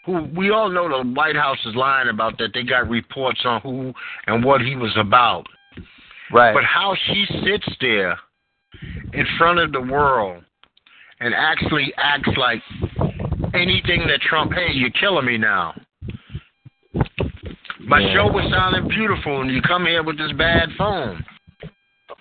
[0.05, 3.61] who we all know the White House is lying about that they got reports on
[3.63, 3.93] who
[4.27, 5.47] and what he was about.
[6.33, 6.53] Right.
[6.53, 8.19] But how she sits there
[9.13, 10.43] in front of the world
[11.21, 12.63] and actually acts like
[13.55, 15.75] anything that Trump, hey, you're killing me now.
[17.87, 18.15] My yeah.
[18.15, 21.25] show was sounding beautiful, and you come here with this bad phone.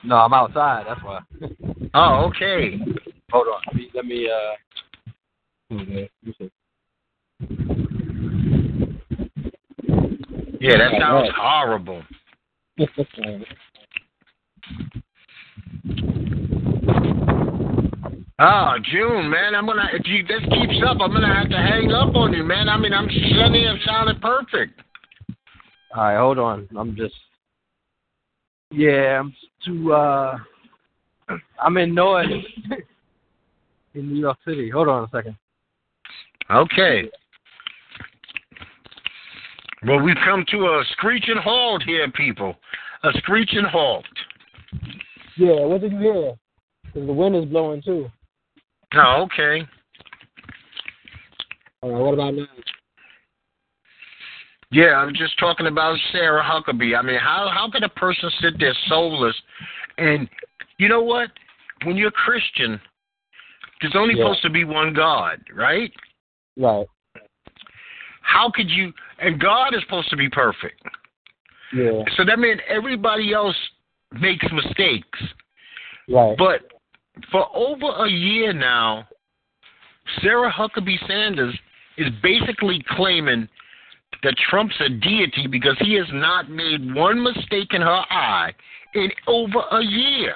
[0.04, 0.86] No, I'm outside.
[0.88, 1.20] That's why.
[1.94, 2.78] oh, okay.
[3.32, 3.62] Hold on.
[3.68, 3.90] Let me.
[3.94, 4.56] Let me uh.
[10.60, 12.04] Yeah, that sounds horrible.
[18.40, 21.92] Oh, June, man, I'm gonna if you this keeps up, I'm gonna have to hang
[21.92, 22.68] up on you, man.
[22.68, 24.82] I mean, I'm sitting here sounding perfect.
[25.96, 26.68] All right, hold on.
[26.78, 27.14] I'm just
[28.72, 29.34] yeah, I'm
[29.66, 30.38] too uh
[31.62, 32.44] I'm in noise
[33.94, 34.70] in New York City.
[34.70, 35.36] Hold on a second.
[36.50, 37.10] Okay.
[39.86, 42.56] Well, we've come to a screeching halt here, people.
[43.04, 44.06] A screeching halt.
[45.38, 46.34] Yeah, what did you hear?
[46.86, 48.10] Because the wind is blowing too.
[48.96, 49.68] Oh, okay.
[51.82, 52.46] All right, what about now?
[54.74, 56.98] Yeah, I'm just talking about Sarah Huckabee.
[56.98, 59.36] I mean, how how can a person sit there soulless?
[60.00, 60.28] And
[60.80, 61.30] you know what?
[61.84, 62.82] When you're a Christian,
[63.80, 64.24] there's only Yeah.
[64.24, 65.94] supposed to be one God, right?
[66.58, 66.88] Right.
[68.22, 68.94] How could you?
[69.20, 70.82] And God is supposed to be perfect.
[71.72, 72.04] Yeah.
[72.16, 73.58] So that means everybody else
[74.12, 75.20] makes mistakes.
[76.10, 76.36] Right.
[76.38, 76.62] But
[77.30, 79.08] for over a year now,
[80.22, 81.56] Sarah Huckabee Sanders
[81.98, 83.48] is basically claiming
[84.24, 88.52] that Trump's a deity because he has not made one mistake in her eye
[88.96, 90.36] in over a year.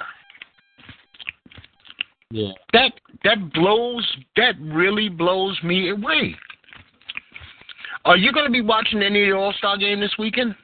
[2.30, 2.52] Yeah.
[2.74, 2.92] That
[3.24, 6.36] that blows that really blows me away.
[8.04, 10.54] Are you going to be watching any of the All Star game this weekend?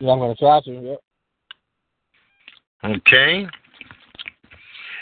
[0.00, 0.96] Yeah, I'm gonna try to.
[2.84, 3.46] Okay.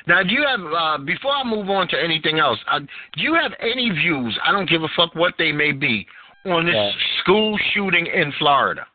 [0.06, 2.58] Now, do you have uh, before I move on to anything else?
[2.70, 4.36] Uh, do you have any views?
[4.44, 6.06] I don't give a fuck what they may be
[6.44, 8.86] on this school shooting in Florida.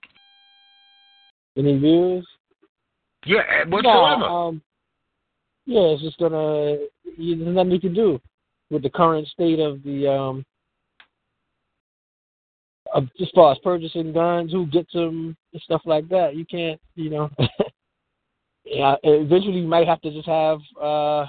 [1.57, 2.27] Any views?
[3.25, 4.19] Yeah, eh, whatsoever.
[4.19, 4.61] No, um,
[5.65, 6.77] yeah, it's just gonna.
[7.17, 8.19] You, there's nothing you can do
[8.69, 10.45] with the current state of the um.
[12.93, 16.79] Of, as far as purchasing guns, who gets them, and stuff like that, you can't.
[16.95, 17.29] You know.
[18.65, 21.25] yeah, eventually you might have to just have uh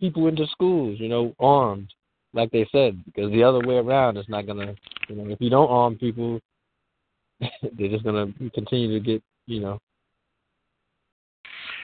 [0.00, 1.88] people into schools, you know, armed,
[2.34, 4.74] like they said, because the other way around is not gonna.
[5.08, 6.40] You know, if you don't arm people,
[7.40, 9.22] they're just gonna continue to get.
[9.46, 9.78] You know.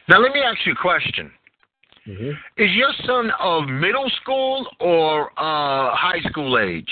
[0.09, 1.31] now, let me ask you a question.
[2.05, 6.91] hmm Is your son of middle school or uh, high school age?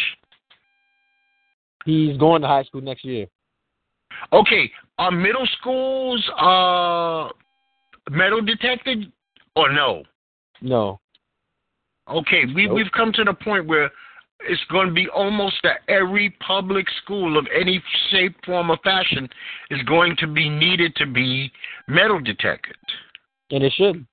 [1.85, 3.27] He's going to high school next year.
[4.33, 7.29] Okay, are middle schools uh,
[8.11, 9.13] metal detected
[9.55, 10.03] or no?
[10.61, 11.01] No.
[12.09, 12.77] Okay, we Nope.
[12.77, 13.91] we've come to the point where
[14.49, 19.29] it's going to be almost that every public school of any shape, form, or fashion
[19.71, 21.51] is going to be needed to be
[21.89, 22.77] metal detected.
[23.51, 24.07] And it should.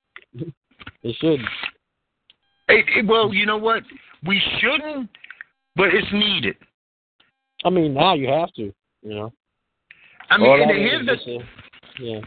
[1.03, 1.41] It should.
[2.69, 3.83] It, it, well, you know what?
[4.25, 5.09] We shouldn't,
[5.75, 6.55] but it's needed.
[7.65, 8.73] I mean, now you have to.
[9.01, 9.33] You know.
[10.29, 11.43] I mean, and here's the a-
[11.99, 12.19] yeah.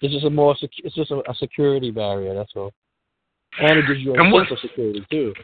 [0.00, 0.56] It's just a more.
[0.60, 2.34] It's just a, a security barrier.
[2.34, 2.72] That's all.
[3.58, 5.34] And it gives you a And security too.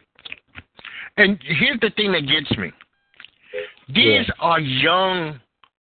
[1.17, 2.73] and here's the thing that gets me.
[3.89, 4.35] These Yeah.
[4.41, 5.41] are young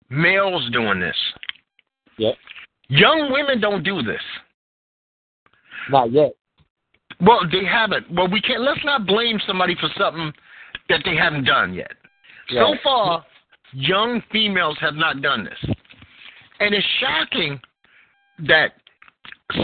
[0.08, 1.16] males doing this.
[2.16, 2.36] Yep.
[2.88, 4.22] Young women don't do this.
[5.88, 6.32] Not yet.
[7.20, 8.11] Well, they haven't.
[8.11, 8.62] Well, we can't.
[8.62, 10.32] Let's not blame somebody for something
[10.88, 11.92] that they haven't done yet.
[12.48, 13.24] So far,
[13.72, 15.76] young females have not done this,
[16.58, 17.61] and it's shocking
[18.40, 18.72] that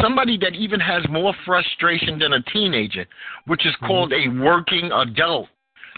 [0.03, 3.07] somebody that even has more frustration than a teenager,
[3.47, 3.87] which is Mm-hmm.
[3.87, 5.49] called a working adult,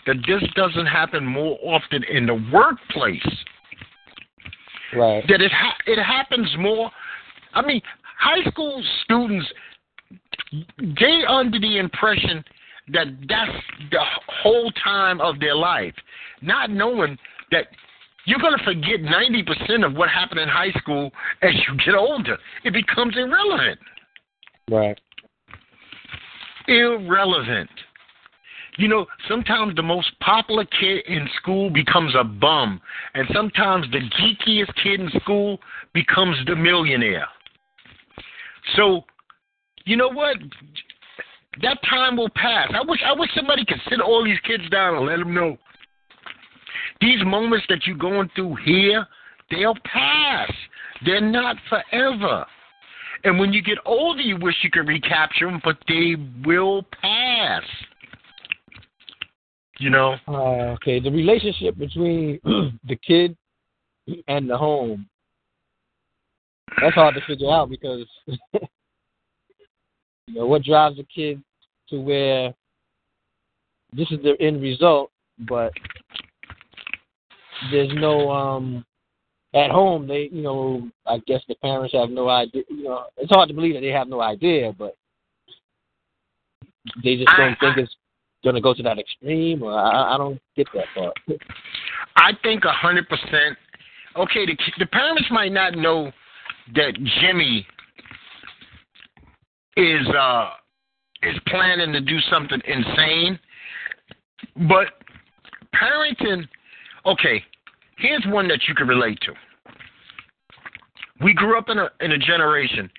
[0.07, 3.27] that this doesn't happen more often in the workplace.
[4.95, 5.23] Right.
[5.29, 6.91] That it ha- it happens more.
[7.53, 7.83] I mean,
[8.19, 9.47] high school students
[10.79, 12.45] they under the impression
[12.93, 13.53] that that's
[13.91, 14.03] the
[14.43, 15.95] whole time of their life,
[16.41, 17.19] not knowing
[17.51, 17.67] that
[18.29, 21.11] you're going to forget 90% of what happened in high school
[21.41, 22.37] as you get older.
[22.63, 23.81] It becomes irrelevant.
[24.71, 25.01] Right.
[26.69, 27.71] Irrelevant.
[28.77, 32.83] You know, sometimes the most popular kid in school becomes a bum,
[33.15, 35.59] and sometimes the geekiest kid in school
[35.95, 37.27] becomes the millionaire.
[38.77, 39.05] So,
[39.87, 40.37] you know what?
[41.63, 42.71] That time will pass.
[42.75, 45.57] I wish I wish somebody could sit all these kids down and let them know
[47.01, 49.07] these moments that you're going through here,
[49.51, 50.51] they'll pass.
[51.05, 52.45] They're not forever.
[53.25, 57.63] And when you get older, you wish you could recapture them, but they will pass.
[59.79, 60.17] You know?
[60.27, 61.01] Uh, okay.
[61.01, 63.37] The relationship between the kid
[64.27, 65.09] and the home.
[66.81, 68.39] That's hard to figure out because you
[70.35, 71.43] know what drives a kid
[71.89, 72.55] to where
[73.97, 75.11] this is the end result,
[75.49, 75.73] but
[77.71, 78.85] there's no um
[79.55, 83.33] at home they you know I guess the parents have no idea you know it's
[83.33, 84.97] hard to believe that they have no idea but
[87.03, 87.97] they just don't I- think it's
[88.45, 91.17] gonna go to that extreme or I, I don't get that part.
[92.17, 93.57] I think a hundred percent.
[94.17, 96.11] Okay, the the parents might not know
[96.75, 97.67] that Jimmy
[99.77, 100.51] is uh
[101.23, 103.39] is planning to do something insane,
[104.69, 104.89] but
[105.75, 106.47] parenting.
[107.09, 107.43] Okay,
[107.97, 109.33] here's one that you can relate to.
[111.23, 112.91] We grew up in a in a generation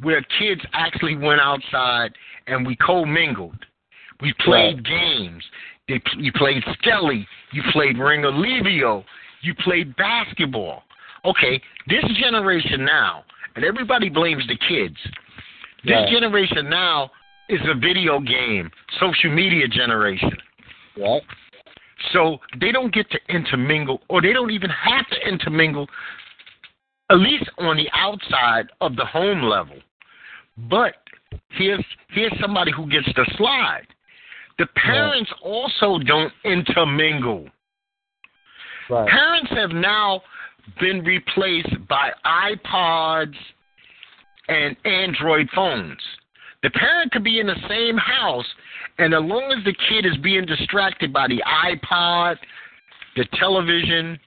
[0.00, 2.12] where kids actually went outside
[2.46, 3.58] and we co-mingled.
[4.20, 4.84] We played Right.
[4.84, 5.44] games.
[5.88, 7.26] They, you played Skelly.
[7.52, 9.04] You played Ringolevio.
[9.42, 10.82] you played basketball.
[11.24, 14.96] Okay, this generation now, and everybody blames the kids.
[15.84, 16.08] This Right.
[16.10, 17.10] generation now
[17.48, 20.36] is a video game, social media generation.
[20.96, 21.22] Right.
[22.12, 25.86] So they don't get to intermingle, or they don't even have to intermingle,
[27.10, 29.76] at least on the outside of the home level.
[30.70, 30.94] But
[31.50, 33.86] here's here's somebody who gets the slide.
[34.58, 37.48] The parents also don't intermingle.
[38.90, 39.08] Right.
[39.08, 40.22] Parents have now
[40.80, 43.34] been replaced by iPods
[44.48, 45.98] and Android phones.
[46.62, 48.46] The parent could be in the same house,
[48.98, 52.36] and as long as the kid is being distracted by the iPod,
[53.16, 54.18] the television,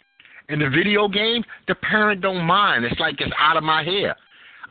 [0.49, 2.86] and the video game, the parent don't mind.
[2.86, 4.15] It's like it's out of my hair.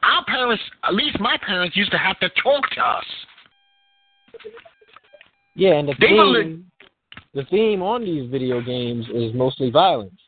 [0.03, 3.05] Our parents, at least my parents, used to have to talk to us.
[5.55, 6.71] Yeah, and the They theme,
[7.35, 10.19] the theme on these video games is mostly violence.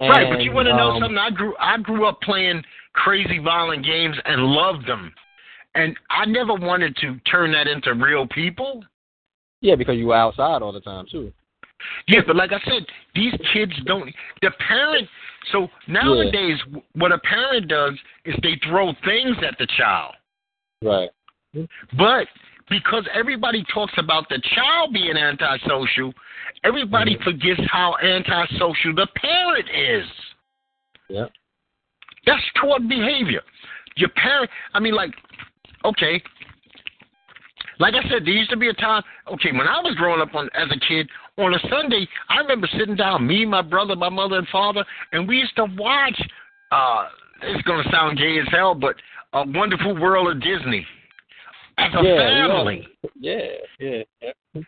[0.00, 1.18] right, but you want to know um, something?
[1.18, 2.62] I grew I grew up playing
[2.94, 5.12] crazy violent games and loved them,
[5.74, 8.84] and I never wanted to turn that into real people.
[9.60, 11.32] Yeah, because you were outside all the time too.
[12.06, 14.12] Yeah, but like I said, these kids don't.
[14.42, 15.08] The parent.
[15.52, 16.58] So nowadays,
[16.94, 17.94] what a parent does
[18.24, 20.14] is they throw things at the child.
[20.82, 21.10] Right.
[21.98, 22.28] But
[22.70, 26.14] because everybody talks about the child being antisocial,
[26.62, 27.24] everybody Mhm.
[27.24, 30.10] forgets how antisocial the parent is.
[31.08, 31.26] Yeah.
[32.24, 33.42] That's toward behavior.
[33.96, 35.14] Your parent, I mean, like,
[35.84, 36.22] okay,
[37.78, 39.02] like I said, there used to be a time.
[39.32, 41.08] Okay, when I was growing up on as a kid,
[41.38, 45.26] on a Sunday, I remember sitting down, me, my brother, my mother, and father, and
[45.26, 46.20] we used to watch.
[46.70, 47.08] uh
[47.42, 48.96] It's gonna sound gay as hell, but
[49.32, 50.86] a Wonderful World of Disney
[51.78, 52.86] as a yeah, family.
[53.18, 53.38] Yeah,
[53.80, 54.62] yeah, yeah.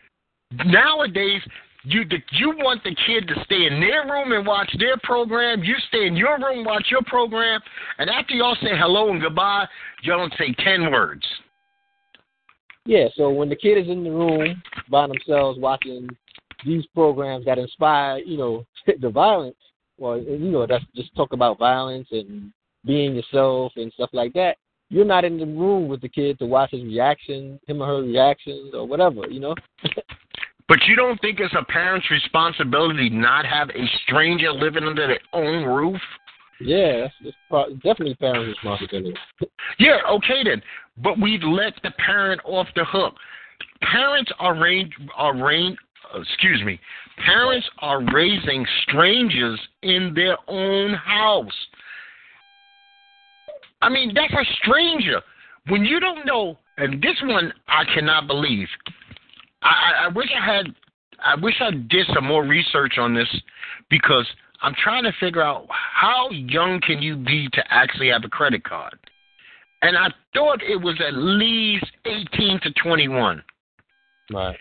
[0.65, 1.41] Nowadays,
[1.87, 5.63] you the, you want the kid to stay in their room and watch their program.
[5.63, 7.61] You stay in your room, watch your program,
[7.97, 9.65] and after y'all say hello and goodbye,
[10.03, 11.25] y'all don't say ten words.
[12.85, 16.09] Yeah, so when the kid is in the room by themselves watching
[16.65, 18.65] these programs that inspire, you know,
[19.01, 19.57] the violence,
[19.97, 22.51] well, you know, that's just talk about violence and
[22.85, 24.57] being yourself and stuff like that.
[24.89, 28.01] You're not in the room with the kid to watch his reaction, him or her
[28.01, 29.55] reactions or whatever, you know?
[30.67, 35.19] But you don't think it's a parent's responsibility not have a stranger living under their
[35.31, 35.99] own roof?
[36.59, 39.15] Yeah, that's, that's pro- definitely parents' responsibility.
[39.79, 40.61] Yeah, okay then.
[40.97, 43.13] But we've let the parent off the hook.
[43.81, 45.77] Parents are rain, are rain,
[46.13, 46.79] uh, excuse me.
[47.23, 51.67] Parents are raising strangers in their own house.
[53.81, 55.21] I mean, that's a stranger.
[55.69, 58.67] When you don't know, and this one I cannot believe.
[59.67, 60.65] I, I, wish I had.
[61.23, 63.27] I wish I did some more research on this
[63.89, 64.25] because
[64.61, 68.63] I'm trying to figure out how young can you be to actually have a credit
[68.63, 68.97] card.
[69.81, 73.43] And I thought it was at least 18 to 21.
[74.33, 74.55] Right.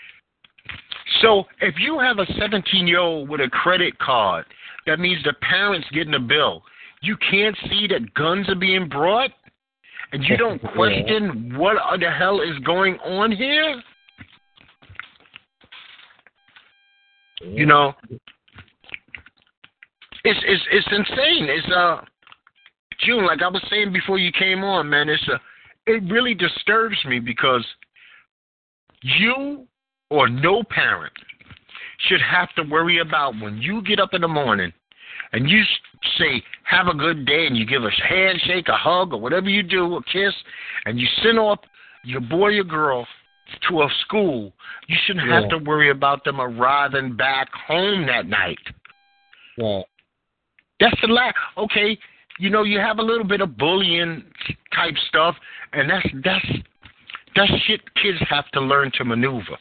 [1.23, 4.45] So if you have a 17 year old with a credit card,
[4.87, 6.63] that means the parents getting a bill.
[7.03, 9.31] You can't see that guns are being brought,
[10.13, 10.71] and you don't Yeah.
[10.75, 13.83] question what the hell is going on here.
[17.41, 17.93] You know,
[20.25, 21.49] it's it's it's insane.
[21.49, 22.01] It's uh,
[23.05, 25.09] June, like I was saying before you came on, man.
[25.09, 25.39] It's uh,
[25.87, 27.65] it really disturbs me because
[29.03, 29.67] you
[30.11, 31.13] or no parent
[32.09, 34.73] should have to worry about when you get up in the morning
[35.33, 35.63] and you
[36.19, 39.63] say have a good day and you give a handshake, a hug, or whatever you
[39.63, 40.35] do, a kiss,
[40.85, 41.59] and you send off
[42.05, 43.07] your boy or girl
[43.69, 44.53] to a school.
[44.89, 48.59] You shouldn't have to worry about them arriving back home that night.
[49.59, 49.85] Right.
[50.81, 51.37] That's the last.
[51.57, 51.99] Okay,
[52.39, 54.25] you know you have a little bit of bullying
[54.75, 55.37] type stuff,
[55.73, 56.47] and that's that's
[57.35, 59.57] that's shit kids have to learn to maneuver.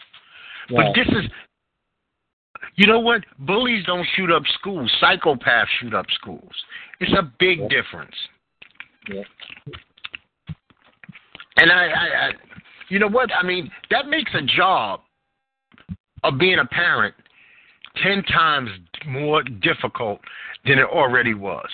[0.69, 1.29] But this is,
[2.75, 3.21] you know what?
[3.39, 4.91] Bullies don't shoot up schools.
[5.01, 6.51] Psychopaths shoot up schools.
[6.99, 7.67] It's a big Yeah.
[7.67, 8.15] difference.
[9.07, 9.23] Yeah.
[11.57, 12.31] And I, I, I,
[12.89, 13.29] you know what?
[13.33, 15.01] I mean, that makes a job
[16.23, 17.15] of being a parent
[18.03, 18.69] ten times
[19.07, 20.19] more difficult
[20.65, 21.69] than it already was.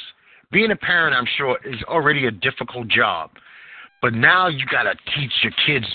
[0.51, 3.31] Being a parent, I'm sure, is already a difficult job.
[4.01, 5.85] But now you gotta teach your kids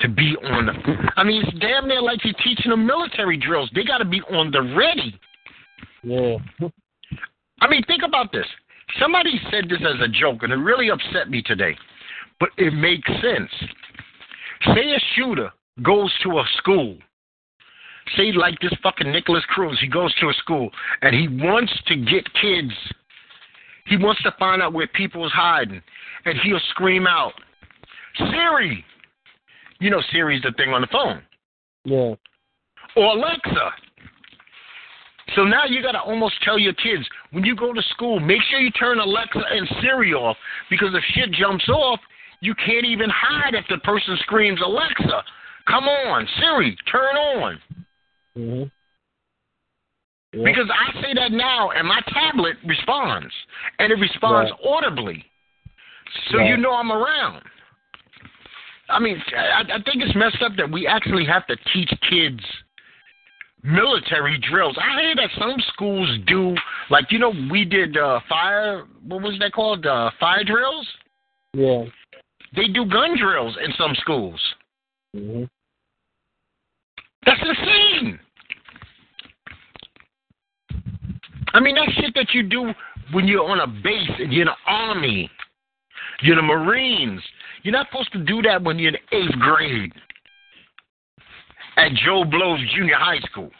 [0.00, 0.72] to be on the.
[1.16, 3.70] I mean, it's damn near like you're teaching them military drills.
[3.74, 5.18] They gotta be on the ready.
[6.02, 6.36] Yeah.
[7.60, 8.46] I mean, think about this.
[8.98, 11.76] Somebody said this as a joke, and it really upset me today.
[12.40, 13.50] But it makes sense.
[14.62, 15.50] Say a shooter
[15.82, 16.98] goes to a school.
[18.16, 20.70] say like this fucking Nikolas Cruz, he goes to a school
[21.02, 22.72] and he wants to get kids.
[23.86, 25.82] He wants to find out where people is hiding,
[26.24, 27.32] and he'll scream out,
[28.16, 28.84] "Siri!"
[29.80, 31.22] You know, Siri's the thing on the phone.
[31.84, 32.14] Yeah.
[32.96, 33.74] Or Alexa.
[35.34, 38.42] So now you got to almost tell your kids when you go to school, make
[38.50, 40.36] sure you turn Alexa and Siri off
[40.68, 42.00] because if shit jumps off,
[42.40, 45.22] you can't even hide if the person screams Alexa.
[45.68, 47.60] Come on, Siri, turn on.
[48.34, 48.62] hmm
[50.32, 50.44] Yeah.
[50.44, 53.32] Because I say that now, and my tablet responds,
[53.78, 54.60] and it responds Right.
[54.64, 55.24] audibly,
[56.30, 56.48] so Right.
[56.48, 57.42] you know I'm around.
[58.88, 62.42] I mean, I, I think it's messed up that we actually have to teach kids
[63.62, 64.76] military drills.
[64.80, 66.56] I hear that some schools do,
[66.90, 68.84] like you know, we did uh, fire.
[69.06, 69.84] What was that called?
[69.86, 70.88] Uh, fire drills.
[71.52, 71.84] yeah.
[72.54, 74.40] They do gun drills in some schools.
[75.14, 75.44] hmm
[77.24, 78.18] That's insane.
[81.52, 82.72] I mean, that shit that you do
[83.12, 85.30] when you're on a base and you're in the army,
[86.22, 87.20] you're in the Marines.
[87.62, 89.92] You're not supposed to do that when you're in eighth grade
[91.76, 93.50] at Joe Blow's junior high school.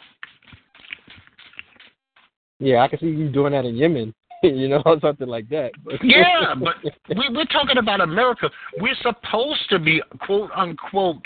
[2.59, 4.13] Yeah, I can see you doing that in Yemen,
[4.43, 5.71] you know, something like that.
[6.03, 6.75] Yeah, but
[7.09, 8.49] we, we're talking about America.
[8.79, 11.17] We're supposed to be quote unquote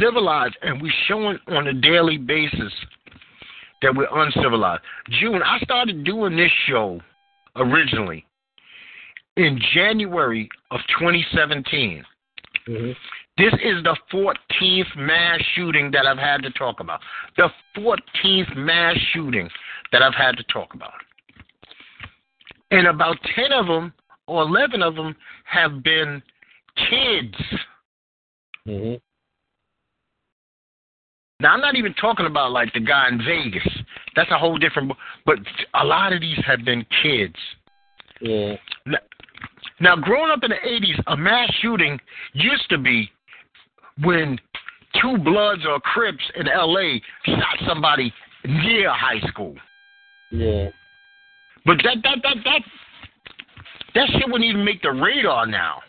[0.00, 2.72] civilized, and we're showing on a daily basis
[3.82, 4.82] that we're uncivilized.
[5.20, 7.00] June, I started doing this show
[7.56, 8.24] originally
[9.36, 12.04] in January of 2017.
[12.66, 12.92] hmm
[13.36, 17.00] This is the 14th mass shooting that I've had to talk about.
[17.36, 19.48] The 14th mass shooting
[19.92, 20.94] that I've had to talk about.
[22.70, 23.92] And about 10 of them
[24.26, 26.22] or 11 of them have been
[26.90, 27.34] kids.
[28.66, 28.94] hmm
[31.40, 33.68] Now, I'm not even talking about like the guy in Vegas.
[34.16, 34.92] That's a whole different,
[35.26, 35.38] but
[35.74, 37.36] a lot of these have been kids.
[38.20, 38.54] Yeah.
[39.80, 41.98] Now, growing up in the 80s, a mass shooting
[42.32, 43.10] used to be
[44.02, 44.38] when
[45.00, 48.12] two Bloods or Crips in LA shot somebody
[48.44, 49.54] near high school.
[50.30, 50.70] Yeah.
[51.64, 52.60] But that that that that
[53.94, 55.80] that shit wouldn't even make the radar now.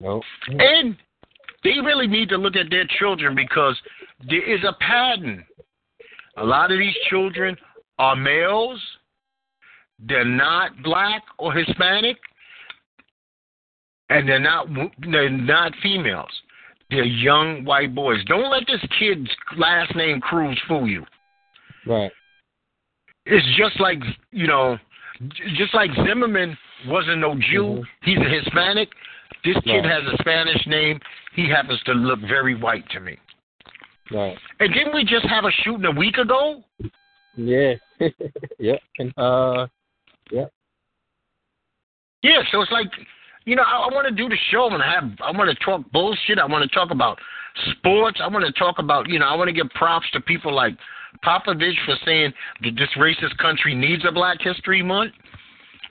[0.00, 0.22] No.
[0.48, 0.96] And
[1.64, 3.76] they really need to look at their children because
[4.28, 5.44] there is a pattern.
[6.36, 7.56] A lot of these children
[7.98, 8.80] are males.
[9.98, 12.18] They're not black or Hispanic,
[14.10, 14.68] and they're not
[15.10, 16.30] they're not females.
[16.90, 18.22] They're young white boys.
[18.26, 21.04] Don't let this kid's last name Cruz fool you.
[21.86, 22.12] Right.
[23.26, 23.98] It's just like
[24.30, 24.78] you know,
[25.56, 26.56] just like Zimmerman
[26.86, 27.64] wasn't no Jew.
[27.64, 27.84] Mhm.
[28.02, 28.88] He's a Hispanic.
[29.44, 29.84] This kid Right.
[29.84, 31.00] has a Spanish name.
[31.34, 33.16] He happens to look very white to me.
[34.10, 34.36] Right.
[34.60, 36.62] And didn't we just have a shooting a week ago?
[37.36, 37.74] Yeah.
[38.58, 38.80] yep.
[38.98, 39.66] And uh,
[42.22, 42.90] Yeah, so it's like,
[43.44, 45.82] you know, I, I want to do the show and have, I want to talk
[45.92, 46.38] bullshit.
[46.38, 47.18] I want to talk about
[47.72, 48.20] sports.
[48.22, 50.76] I want to talk about, you know, I want to give props to people like
[51.24, 55.12] Popovich for saying that this racist country needs a Black History Month,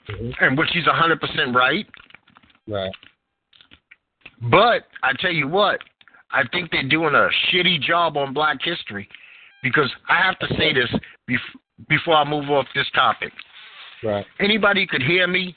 [0.09, 0.34] mhm.
[0.41, 1.86] and which he's 100% right.
[2.67, 2.91] right.
[4.41, 5.80] But I tell you what,
[6.32, 9.07] I think they're doing a shitty job on Black history
[9.63, 10.93] because I have to say this
[11.30, 13.32] bef- before I move off this topic.
[14.03, 14.26] Right.
[14.39, 15.55] Anybody could hear me?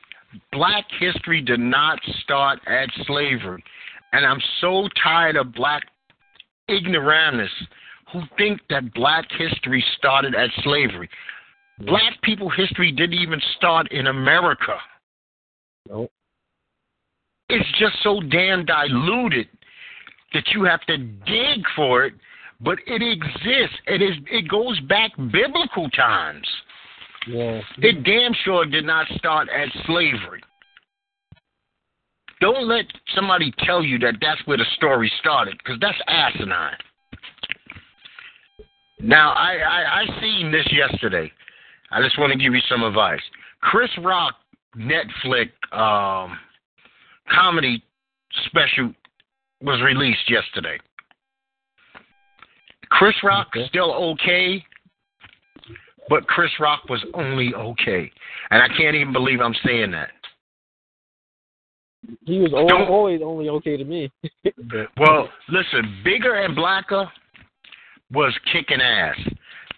[0.53, 3.63] Black history did not start at slavery.
[4.13, 5.83] And I'm so tired of black
[6.71, 7.51] ignoramus
[8.13, 11.09] who think that black history started at slavery.
[11.81, 14.77] Black people history didn't even start in America.
[15.89, 16.11] Nope.
[17.49, 19.49] It's just so damn diluted
[20.35, 22.15] that you have to dig for it,
[22.61, 23.79] but it exists.
[23.87, 26.47] It is it goes back biblical times.
[27.27, 27.61] Yeah.
[27.79, 30.43] It damn sure did not start at slavery.
[32.41, 36.77] Don't let somebody tell you that that's where the story started, because that's asinine.
[39.01, 41.31] Now, I, I I seen this yesterday.
[41.91, 43.21] I just want to give you some advice.
[43.61, 44.35] Chris Rock
[44.77, 46.37] Netflix um,
[47.33, 47.83] comedy
[48.47, 48.93] special
[49.63, 50.79] was released yesterday.
[52.91, 53.67] Chris Rock Okay.
[53.69, 54.65] still okay,
[56.09, 58.11] but Chris Rock was only okay,
[58.51, 60.11] and I can't even believe I'm saying that.
[62.25, 64.11] He was al- Don't- always only okay to me.
[64.99, 67.11] Well, listen, bigger and blacker
[68.13, 69.17] was kicking ass.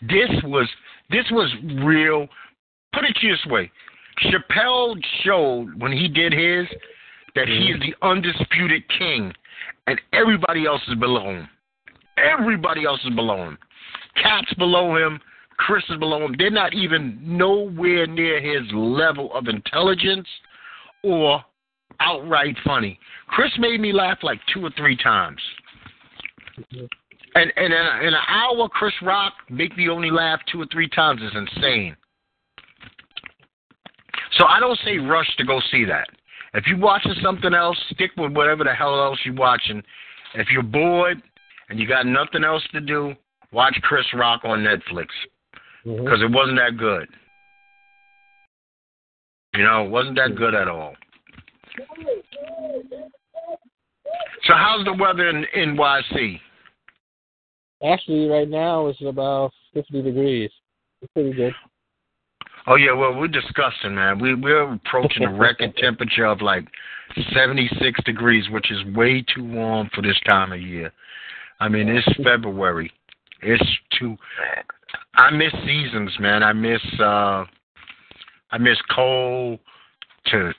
[0.02, 0.68] This was
[1.10, 1.52] this was
[1.84, 2.28] real.
[2.92, 3.70] Put it this way:
[4.24, 6.66] Chappelle showed when he did his
[7.34, 7.90] that he is mm-hmm.
[7.90, 9.32] the undisputed king,
[9.86, 11.48] and everybody else is below him.
[12.16, 13.58] Everybody else is below him.
[14.20, 15.20] Katt's below him.
[15.58, 16.34] Chris is below him.
[16.38, 20.26] They're not even nowhere near his level of intelligence
[21.02, 21.44] or
[22.00, 22.98] outright funny.
[23.28, 25.40] Chris made me laugh like two or three times.
[26.58, 26.86] Mm-hmm.
[27.34, 30.66] And and in, a, in an hour, Chris Rock make me only laugh two or
[30.72, 31.96] three times is insane.
[34.38, 36.08] So I don't say rush to go see that.
[36.54, 39.82] If you're watching something else, stick with whatever the hell else you're watching.
[40.34, 41.22] If you're bored
[41.68, 43.14] and you got nothing else to do,
[43.52, 45.06] watch Chris Rock on Netflix
[45.84, 46.22] because mm-hmm.
[46.22, 47.08] it wasn't that good.
[49.56, 50.94] You know, it wasn't that good at all.
[54.44, 56.40] So how's the weather in NYC?
[57.84, 60.50] Actually, right now it's about 50 degrees.
[61.00, 61.52] It's pretty good.
[62.66, 64.18] Oh yeah, well we're disgusting, man.
[64.18, 66.66] We we're approaching a record temperature of like
[67.34, 70.92] 76 degrees, which is way too warm for this time of year.
[71.58, 72.92] I mean, it's February.
[73.42, 73.64] It's
[73.98, 74.16] too.
[75.14, 76.42] I miss seasons, man.
[76.42, 77.44] I miss uh,
[78.50, 79.58] I miss cold
[80.26, 80.52] to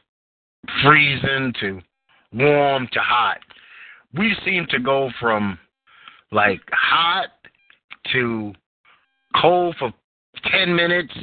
[0.83, 1.81] freezing to
[2.33, 3.39] warm to hot.
[4.17, 5.57] We seem to go from
[6.31, 7.29] like hot
[8.13, 8.53] to
[9.39, 9.93] cold for
[10.51, 11.13] 10 minutes,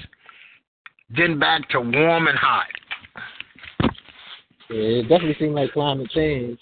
[1.14, 2.66] then back to warm and hot.
[4.70, 6.58] Yeah, it definitely seems like climate change.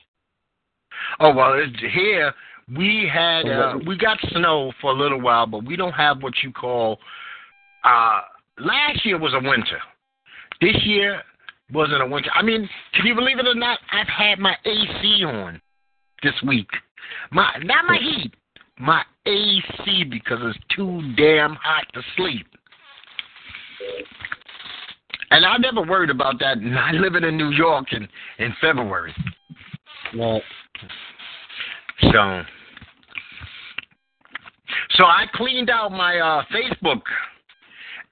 [1.20, 1.60] Oh well,
[1.92, 2.32] here
[2.76, 6.34] we had uh, we got snow for a little while, but we don't have what
[6.42, 6.98] you call.
[7.84, 8.20] Uh,
[8.58, 9.78] last year was a winter.
[10.60, 11.20] This year
[11.72, 12.30] wasn't a winter.
[12.34, 13.78] I mean, can you believe it or not?
[13.92, 15.60] I've had my AC on
[16.22, 16.68] this week.
[17.30, 18.34] My not my heat,
[18.78, 22.46] my AC because it's too damn hot to sleep.
[25.30, 26.60] And I never worried about that.
[26.60, 29.14] Not living in New York in in February.
[30.14, 30.42] Right.
[32.12, 32.42] So,
[34.90, 37.02] so I cleaned out my uh, Facebook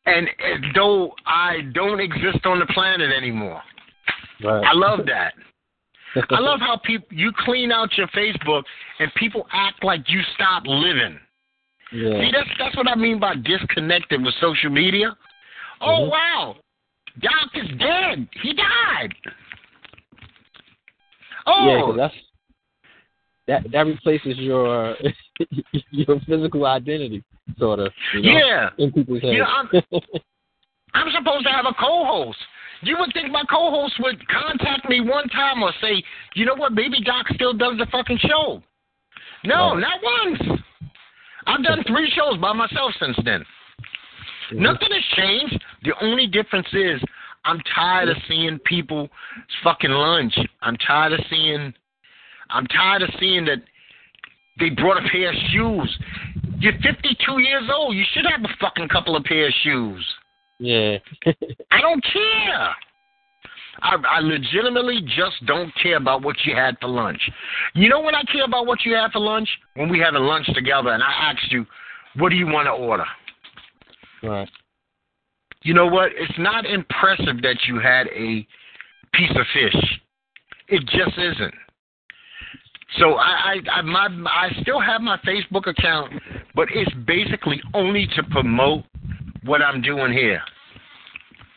[0.07, 0.28] and
[0.74, 3.62] though I don't exist on the planet anymore.
[4.42, 4.64] Right.
[4.64, 5.34] I love that.
[6.31, 8.62] I love how people you clean out your Facebook
[8.99, 11.19] and people act like you stopped living.
[11.93, 12.21] Yeah.
[12.21, 15.17] See, that's that's what I mean by disconnected with social media.
[15.81, 16.11] Oh mm-hmm.
[16.11, 16.57] wow,
[17.21, 18.29] Doc is dead.
[18.43, 19.15] He died.
[21.47, 22.15] Oh, yeah, that's
[23.47, 24.97] that that replaces your
[25.91, 27.23] your physical identity
[27.59, 27.93] sort of.
[28.15, 28.71] You know, yeah.
[28.79, 29.35] In people's heads.
[29.35, 29.69] You know, I'm,
[30.95, 32.39] I'm supposed to have a co-host.
[32.83, 36.03] You would think my co-host would contact me one time or say,
[36.35, 38.62] you know what, maybe Doc still does the fucking show.
[39.45, 40.61] No, not once.
[41.47, 43.41] I've done three shows by myself since then.
[44.53, 44.62] Mm-hmm.
[44.62, 45.64] Nothing has changed.
[45.83, 47.01] The only difference is
[47.45, 49.09] I'm tired of seeing people
[49.62, 50.35] fucking lunch.
[50.62, 51.75] I'm tired of seeing
[52.51, 53.62] I'm tired of seeing that
[54.59, 55.99] they brought a pair of shoes.
[56.61, 57.97] You're 52 years old.
[57.97, 60.14] You should have a fucking couple of pair of shoes.
[60.65, 60.97] Yeah.
[61.71, 62.75] I don't care.
[63.83, 67.21] I, I legitimately just don't care about what you had for lunch.
[67.75, 69.49] You know when I care about what you had for lunch?
[69.75, 71.67] When we had a lunch together and I asked you,
[72.17, 73.05] what do you want to order?
[74.23, 74.49] Right.
[75.62, 76.12] You know what?
[76.15, 78.47] It's not impressive that you had a
[79.12, 80.01] piece of fish.
[80.69, 81.55] It just isn't.
[82.99, 86.12] So I, I, I my I still have my Facebook account,
[86.55, 88.85] but it's basically only to promote
[89.45, 90.41] what I'm doing here.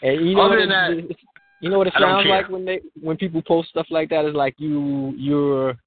[0.01, 1.17] And you know Other what than it, that,
[1.61, 4.25] you know what it sounds like when they when people post stuff like that.
[4.25, 5.77] It's like you you're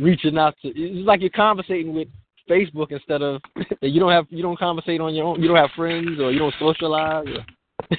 [0.00, 0.68] reaching out to.
[0.68, 2.08] It's like you're conversating with
[2.48, 3.40] Facebook instead of
[3.82, 5.42] you don't have you don't conversate on your own.
[5.42, 7.26] You don't have friends or you don't socialize.
[7.28, 7.44] Or,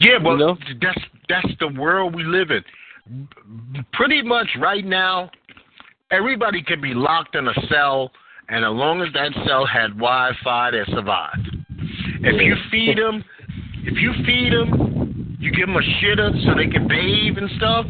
[0.00, 0.56] yeah, but you know?
[0.80, 3.28] that's that's the world we live in.
[3.94, 5.30] Pretty much right now,
[6.12, 8.12] everybody could be locked in a cell,
[8.48, 11.56] and as long as that cell had Wi-Fi, they survived.
[12.24, 13.24] If you feed them,
[13.84, 17.86] if you feed them, you give them a shitter so they can bathe and stuff.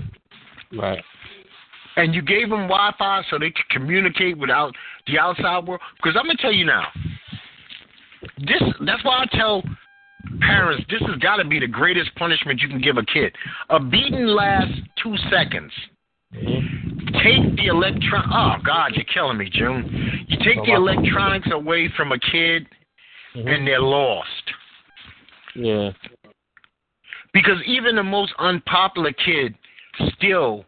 [0.72, 1.02] Right.
[1.96, 4.74] And you gave them Wi-Fi so they could communicate without
[5.06, 5.80] the outside world.
[5.96, 6.86] Because I'm gonna tell you now,
[8.38, 9.62] this that's why I tell
[10.40, 13.34] parents this has got to be the greatest punishment you can give a kid.
[13.70, 15.72] A beating lasts two seconds.
[16.32, 18.24] Take the electron.
[18.32, 20.24] Oh God, you're killing me, June.
[20.28, 22.66] You take the electronics away from a kid,
[23.36, 23.46] mm-hmm.
[23.46, 24.28] and they're lost.
[25.54, 25.90] Yeah.
[27.32, 29.54] Because even the most unpopular kid
[30.14, 30.64] still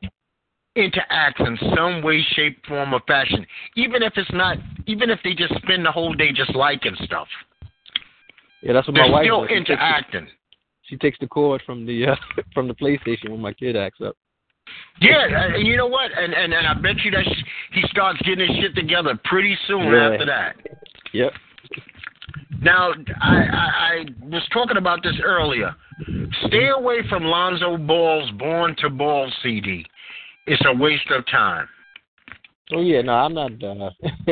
[0.76, 3.46] interacts in some way, shape, form, or fashion.
[3.76, 7.28] Even if it's not, even if they just spend the whole day just liking stuff.
[8.62, 9.24] Yeah, that's what They're my wife.
[9.24, 10.26] still interacting.
[10.82, 12.16] She takes the cord from the uh,
[12.54, 14.16] from the PlayStation when my kid acts up.
[15.00, 16.10] Yeah, and you know what?
[16.16, 17.24] And and, and I bet you that
[17.72, 20.10] he starts getting his shit together pretty soon yeah.
[20.10, 20.56] after that.
[21.12, 21.32] Yep.
[22.60, 25.74] Now, I, I, I was talking about this earlier.
[26.46, 29.84] Stay away from Lonzo Ball's Born to Ball CD.
[30.46, 31.68] It's a waste of time.
[32.72, 33.52] Oh yeah, no, I'm not.
[33.62, 33.90] Uh,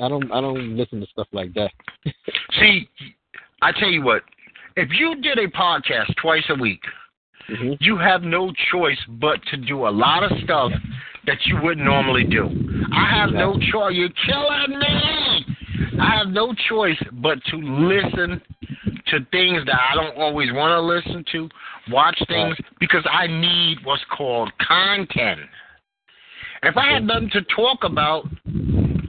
[0.00, 0.30] I don't.
[0.30, 1.70] I don't listen to stuff like that.
[2.60, 2.88] See,
[3.62, 4.22] I tell you what.
[4.76, 6.80] If you did a podcast twice a week,
[7.50, 7.72] mm-hmm.
[7.80, 10.72] you have no choice but to do a lot of stuff
[11.26, 12.48] that you wouldn't normally do.
[12.94, 13.94] I have no choice.
[13.94, 15.56] You're killing me.
[16.00, 18.40] I have no choice but to listen
[19.06, 21.48] to things that I don't always want to listen to,
[21.90, 25.40] watch things because I need what's called content.
[26.62, 28.24] If I had nothing to talk about,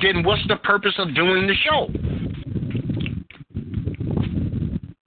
[0.01, 1.87] then what's the purpose of doing the show?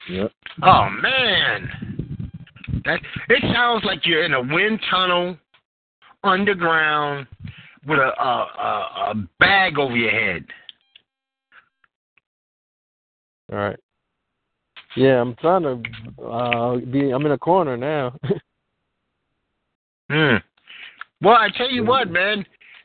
[0.08, 0.32] Yep.
[0.62, 2.30] Oh man,
[2.84, 5.36] that it sounds like you're in a wind tunnel,
[6.22, 7.26] underground,
[7.86, 10.44] with a a, a, a bag over your head.
[13.53, 13.78] All right.
[14.97, 15.82] Yeah, I'm trying to
[16.22, 18.16] uh be I'm in a corner now.
[20.11, 20.36] hmm.
[21.20, 22.44] Well, I tell you what, man.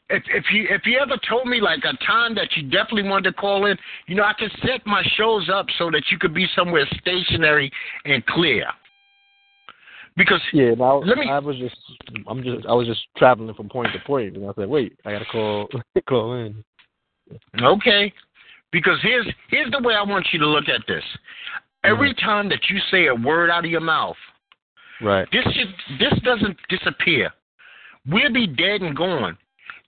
[0.09, 3.31] If if you if you ever told me like a time that you definitely wanted
[3.31, 6.33] to call in, you know, I could set my shows up so that you could
[6.33, 7.71] be somewhere stationary
[8.05, 8.65] and clear.
[10.17, 11.29] Because yeah, now, let me.
[11.29, 11.77] I was just
[12.27, 15.13] I'm just I was just traveling from point to point, and I said, wait, I
[15.13, 15.69] gotta call
[16.09, 16.63] call in.
[17.61, 18.13] Okay,
[18.71, 21.03] because here's here's the way I want you to look at this.
[21.83, 22.25] Every mm-hmm.
[22.25, 24.17] time that you say a word out of your mouth,
[25.01, 25.27] right?
[25.31, 27.31] This should this doesn't disappear.
[28.07, 29.37] We'll be dead and gone.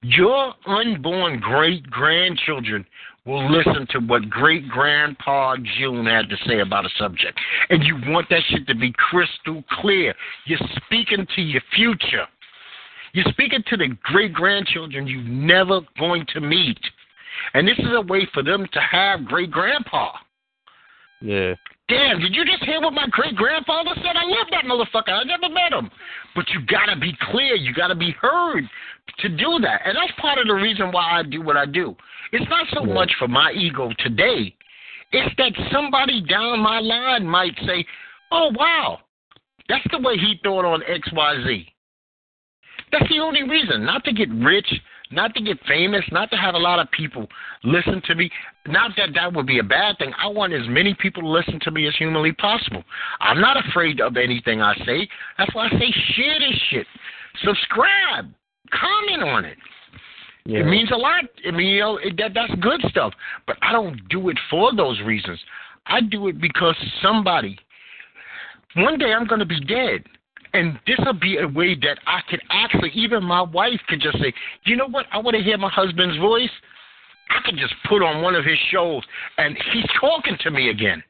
[0.02, 2.86] Your unborn great grandchildren
[3.26, 7.40] will listen to what great grandpa June had to say about a subject.
[7.70, 10.14] And you want that shit to be crystal clear.
[10.46, 12.28] You're speaking to your future.
[13.14, 16.80] You're speaking to the great grandchildren you're never going to meet.
[17.54, 20.12] And this is a way for them to have great grandpa.
[21.22, 21.54] Yeah.
[21.90, 24.16] Damn, did you just hear what my great grandfather said?
[24.16, 25.12] I love that motherfucker.
[25.12, 25.92] I never met him.
[26.36, 28.64] But you gotta be clear, you gotta be heard
[29.20, 29.82] to do that.
[29.86, 31.96] And that's part of the reason why I do what I do.
[32.32, 32.94] It's not so yeah.
[32.94, 34.56] much for my ego today.
[35.12, 37.86] It's that somebody down my line might say,
[38.32, 39.00] Oh wow,
[39.70, 41.68] that's the way he thought on XYZ.
[42.92, 43.86] That's the only reason.
[43.86, 44.68] Not to get rich,
[45.14, 47.28] not to get famous, not to have a lot of people
[47.64, 48.30] listen to me.
[48.68, 50.12] Not that that would be a bad thing.
[50.22, 52.84] I want as many people to listen to me as humanly possible.
[53.20, 55.08] I'm not afraid of anything I say.
[55.38, 56.88] That's why I say share this shit.
[57.44, 58.32] Subscribe.
[58.72, 59.58] Comment on it.
[60.46, 60.60] Yeah.
[60.60, 61.24] It means a lot.
[61.48, 63.14] I mean, you know, it, that that's good stuff.
[63.48, 65.40] But I don't do it for those reasons.
[65.86, 67.58] I do it because somebody.
[68.76, 70.04] One day I'm going to be dead.
[70.54, 74.20] And this will be a way that I could actually, even my wife could just
[74.20, 74.32] say,
[74.66, 76.52] you know what, I want to hear my husband's voice.
[77.30, 79.04] I could just put on one of his shows
[79.38, 81.04] and he's talking to me again.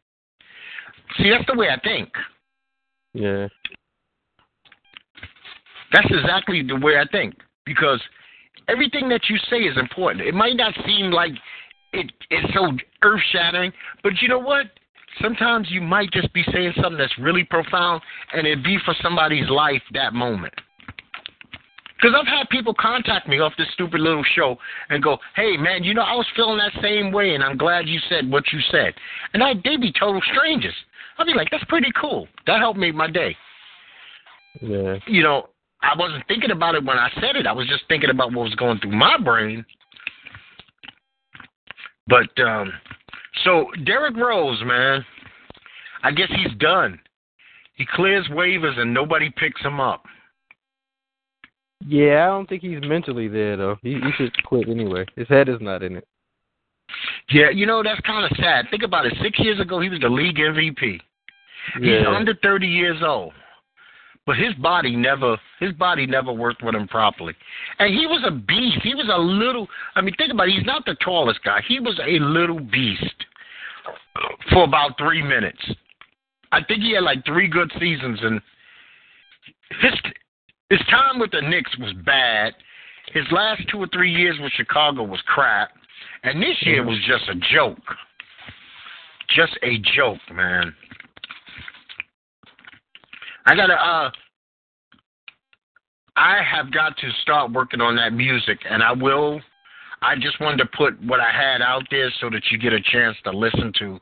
[1.18, 2.10] See, that's the way I think.
[3.14, 3.48] Yeah.
[5.92, 7.36] That's exactly the way I think
[7.66, 8.02] because
[8.68, 10.26] everything that you say is important.
[10.26, 11.34] It might not seem like
[11.92, 12.72] it, it's so
[13.04, 13.72] earth shattering,
[14.02, 14.68] but you know what?
[15.22, 18.02] Sometimes you might just be saying something that's really profound
[18.34, 20.54] and it be for somebody's life that moment.
[21.96, 24.58] Because I've had people contact me off this stupid little show
[24.90, 27.88] and go, hey, man, you know, I was feeling that same way and I'm glad
[27.88, 28.94] you said what you said.
[29.34, 30.76] And I, they'd be total strangers.
[31.18, 32.28] I'd be like, that's pretty cool.
[32.46, 33.38] That helped make my day.
[34.62, 34.98] Yeah.
[35.08, 35.50] You know,
[35.82, 37.48] I wasn't thinking about it when I said it.
[37.48, 39.66] I was just thinking about what was going through my brain.
[42.08, 42.74] But um,
[43.44, 45.06] so Derrick Rose, man,
[46.04, 47.00] I guess he's done.
[47.76, 50.04] He clears waivers and nobody picks him up.
[51.86, 53.78] Yeah, I don't think he's mentally there though.
[53.82, 55.06] He, he should quit anyway.
[55.16, 56.08] His head is not in it.
[57.30, 58.66] Yeah, you know that's kind of sad.
[58.70, 59.14] Think about it.
[59.22, 61.00] Six years ago, he was the league MVP.
[61.82, 62.00] Yeah.
[62.00, 63.34] He's under thirty years old,
[64.26, 67.34] but his body never his body never worked with him properly.
[67.80, 68.80] And he was a beast.
[68.84, 69.68] He was a little.
[69.96, 70.56] I mean, think about it.
[70.56, 71.62] He's not the tallest guy.
[71.68, 73.26] He was a little beast
[74.52, 75.60] for about three minutes.
[76.52, 78.42] I think he had like three good seasons, and
[79.82, 79.94] his
[80.70, 82.54] his time with the Knicks was bad.
[83.14, 85.72] His last two or three years with Chicago was crap,
[86.24, 86.90] and this year mm-hmm.
[86.90, 87.78] was just a joke.
[89.36, 90.74] Just a joke, man.
[93.46, 94.12] I gotta uh
[96.16, 99.42] I have got to start working on that music and I will
[100.02, 102.82] I just wanted to put what I had out there so that you get a
[102.82, 104.00] chance to listen to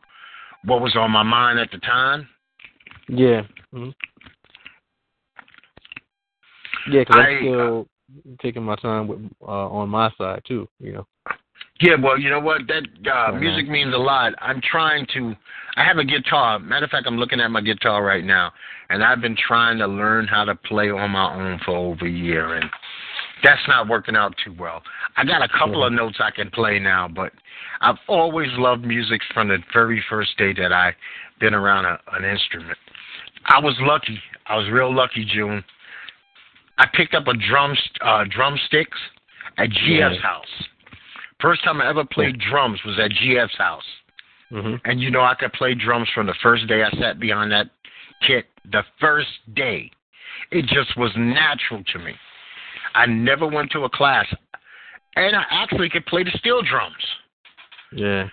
[0.65, 2.27] what was on my mind at the time.
[3.07, 3.41] Yeah.
[3.73, 3.89] Mm-hmm.
[6.91, 7.87] Yeah, because I'm still
[8.41, 10.67] taking my time with uh, on my side too.
[10.79, 11.07] You know.
[11.81, 12.61] Yeah, well, you know what?
[12.67, 14.33] That uh, music means a lot.
[14.39, 15.33] I'm trying to.
[15.77, 16.59] I have a guitar.
[16.59, 18.51] Matter of fact, I'm looking at my guitar right now,
[18.89, 22.11] and I've been trying to learn how to play on my own for over a
[22.11, 22.69] year, and
[23.43, 24.83] that's not working out too well.
[25.17, 27.31] I got a couple of notes I can play now, but
[27.81, 30.93] I've always loved music from the very first day that I
[31.39, 32.77] been around a, an instrument.
[33.45, 34.19] I was lucky.
[34.45, 35.63] I was real lucky, June.
[36.77, 38.97] I picked up a drum uh, drumsticks
[39.57, 40.45] at GF's house.
[41.41, 43.83] First time I ever played drums was at GF's house.
[44.51, 44.75] Mm-hmm.
[44.85, 47.69] And you know I could play drums from the first day I sat behind that
[48.25, 48.47] kit.
[48.71, 49.89] The first day,
[50.51, 52.13] it just was natural to me.
[52.93, 54.25] I never went to a class,
[55.15, 56.95] and I actually could play the steel drums.
[57.93, 58.27] Yeah.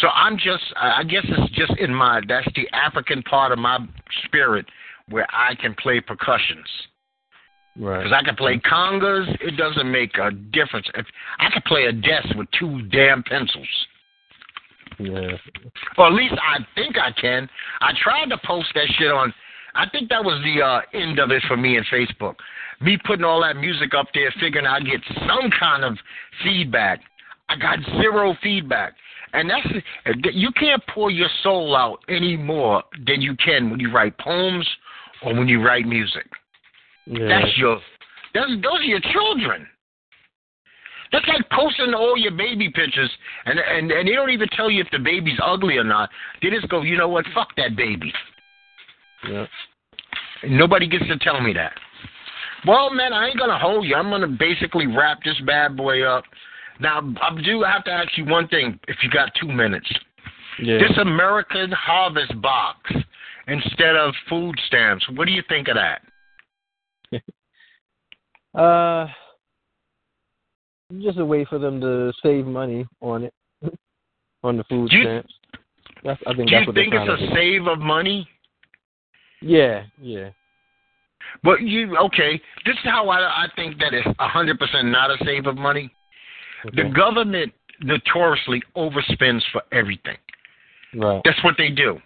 [0.00, 3.78] So I'm just, I guess it's just in my, that's the African part of my
[4.24, 4.66] spirit
[5.08, 6.66] where I can play percussions.
[7.78, 7.98] Right.
[7.98, 10.86] Because I can play congas, it doesn't make a difference.
[10.94, 11.06] If
[11.38, 13.66] I can play a desk with two damn pencils.
[14.98, 15.36] Yeah.
[15.96, 17.48] Or at least I think I can.
[17.80, 19.32] I tried to post that shit on.
[19.74, 22.34] I think that was the uh, end of it for me in Facebook.
[22.82, 25.96] Me putting all that music up there, figuring I'd get some kind of
[26.44, 27.00] feedback.
[27.48, 28.94] I got zero feedback.
[29.32, 29.66] And that's
[30.34, 34.68] you can't pour your soul out any more than you can when you write poems
[35.24, 36.26] or when you write music.
[37.06, 37.28] Yeah.
[37.28, 37.80] That's your
[38.34, 39.66] that's those are your children.
[41.10, 43.10] That's like posting all your baby pictures
[43.44, 46.08] and and and they don't even tell you if the baby's ugly or not.
[46.40, 48.12] They just go, you know what, fuck that baby.
[49.28, 49.46] Yeah.
[50.44, 51.72] Nobody gets to tell me that.
[52.66, 53.94] Well, man, I ain't gonna hold you.
[53.94, 56.24] I'm gonna basically wrap this bad boy up.
[56.80, 58.78] Now, I do have to ask you one thing.
[58.88, 59.90] If you got two minutes,
[60.58, 60.78] Yeah.
[60.78, 62.90] this American Harvest box
[63.46, 65.06] instead of food stamps.
[65.10, 66.02] What do you think of that?
[68.54, 69.06] Uh,
[71.00, 73.34] just a way for them to save money on it,
[74.42, 75.32] on the food you- stamps.
[76.04, 77.32] That's, I think Do that's you what think it's a do.
[77.32, 78.28] save of money?
[79.40, 80.30] Yeah, yeah.
[81.44, 82.40] But you okay?
[82.66, 85.56] This is how I I think that it's a hundred percent not a save of
[85.56, 85.92] money.
[86.66, 86.82] Okay.
[86.82, 90.16] The government notoriously overspends for everything.
[90.96, 91.20] right.
[91.24, 91.98] That's what they do.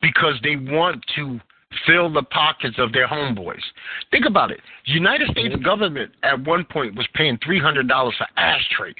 [0.00, 1.40] Because they want to
[1.86, 3.62] fill the pockets of their homeboys.
[4.10, 4.60] Think about it.
[4.86, 5.48] The United mm-hmm.
[5.48, 8.94] States government at one point was paying three hundred dollars for ashtrays.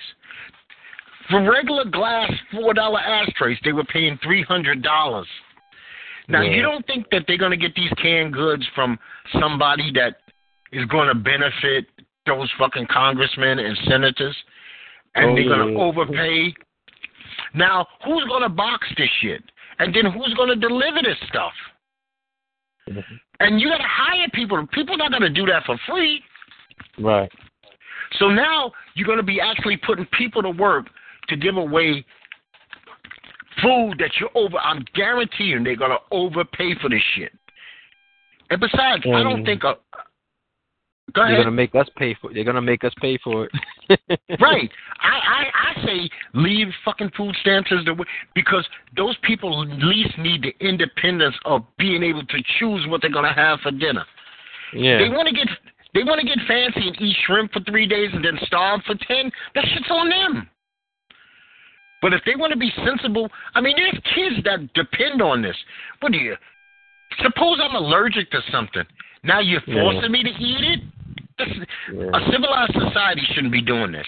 [1.30, 5.26] For regular glass four dollar ashtrays, they were paying three hundred dollars.
[6.28, 6.52] Now Yeah.
[6.52, 8.98] you don't think that they're gonna get these canned goods from
[9.40, 10.16] somebody that
[10.72, 11.86] is gonna benefit
[12.26, 14.36] those fucking congressmen and senators
[15.14, 15.78] and Oh, they're gonna yeah.
[15.78, 16.54] overpay
[17.54, 19.42] now, who's going to box this shit?
[19.78, 21.52] And then who's going to deliver this stuff?
[22.88, 23.20] Mhm.
[23.40, 24.66] And you got to hire people.
[24.68, 26.22] People not going to do that for free.
[26.98, 27.30] Right.
[28.18, 30.86] So now you're going to be actually putting people to work
[31.28, 32.04] to give away
[33.62, 34.58] food that you're over.
[34.58, 37.32] I'm guaranteeing they're going to overpay for this shit.
[38.50, 39.76] And besides, I don't think a.
[41.14, 41.44] Go They're ahead.
[41.44, 42.30] gonna make us pay for.
[42.30, 42.34] it.
[42.34, 43.52] They're gonna make us pay for it.
[44.40, 44.70] Right.
[45.00, 45.44] I, I
[45.82, 50.42] I say leave fucking food stamps as the way because those people at least need
[50.42, 54.04] the independence of being able to choose what they're gonna have for dinner.
[54.72, 54.98] Yeah.
[54.98, 55.46] They want to get
[55.94, 58.94] they want to get fancy and eat shrimp for three days and then starve for
[59.06, 59.30] ten.
[59.54, 60.48] That shit's on them.
[62.00, 65.56] But if they want to be sensible, I mean, there's kids that depend on this.
[66.00, 66.34] What do you?
[67.22, 68.84] Suppose I'm allergic to something.
[69.22, 69.82] Now you're Yeah.
[69.82, 70.80] forcing me to eat it.
[71.92, 72.10] Yeah.
[72.14, 74.06] A civilized society shouldn't be doing this.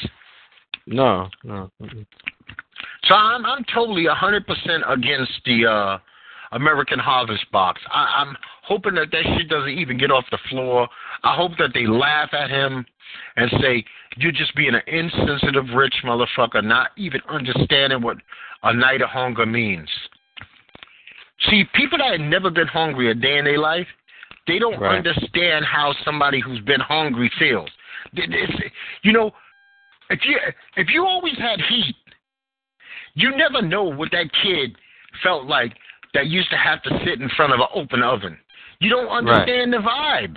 [0.87, 1.28] No.
[1.43, 1.70] No.
[3.05, 5.99] So I'm I'm totally a hundred percent against the uh
[6.53, 7.80] American Harvest box.
[7.91, 10.89] I, I'm hoping that that shit doesn't even get off the floor.
[11.22, 12.87] I hope that they laugh at him
[13.37, 13.85] and say
[14.16, 18.18] you're just being an insensitive rich motherfucker, not even understanding what
[18.62, 19.89] a night of hunger means.
[21.51, 23.89] See, people that have never been hungry a day in their life,
[24.47, 24.97] they don't Right.
[24.97, 27.71] understand how somebody who's been hungry feels.
[28.15, 28.71] It- it's-
[29.03, 29.35] you know,
[30.11, 30.39] if you
[30.77, 31.97] if you always had heat,
[33.15, 34.77] you never know what that kid
[35.23, 35.77] felt like
[36.13, 38.39] that used to have to sit in front of an open oven.
[38.81, 40.37] You don't understand the vibe.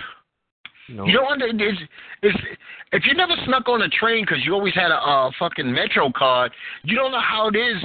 [0.88, 1.04] No.
[1.04, 1.80] You don't under it's,
[2.22, 2.38] it's,
[2.92, 6.10] if you never snuck on a train because you always had a uh, fucking Metro
[6.10, 6.52] card,
[6.82, 7.84] you don't know how it is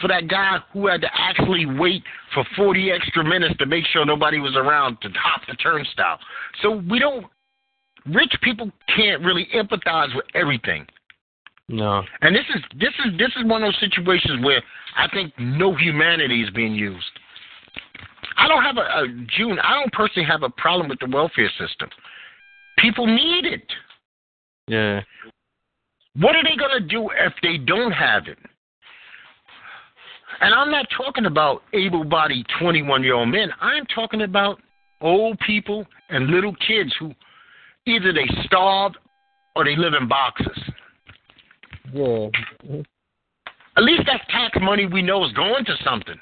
[0.00, 2.02] for that guy who had to actually wait
[2.34, 6.18] for 40 extra minutes to make sure nobody was around to hop the turnstile.
[6.62, 7.26] So we don't.
[8.06, 10.86] Rich people can't really empathize with everything.
[11.68, 12.02] No.
[12.22, 14.62] And this is this is this is one of those situations where
[14.96, 17.04] I think no humanity is being used.
[18.36, 19.58] I don't have a, a June.
[19.58, 21.90] I don't personally have a problem with the welfare system.
[22.78, 23.66] People need it.
[24.68, 25.00] Yeah.
[26.16, 28.38] What are they going to do if they don't have it?
[30.40, 33.50] And I'm not talking about able bodied 21 year old men.
[33.60, 34.60] I'm talking about
[35.00, 37.12] old people and little kids who
[37.86, 38.92] either they starve
[39.56, 40.58] or they live in boxes.
[41.92, 42.28] Yeah.
[43.76, 46.18] At least that's tax money we know is going to something.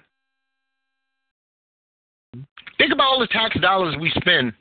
[2.79, 4.53] Think about all the tax dollars we spend.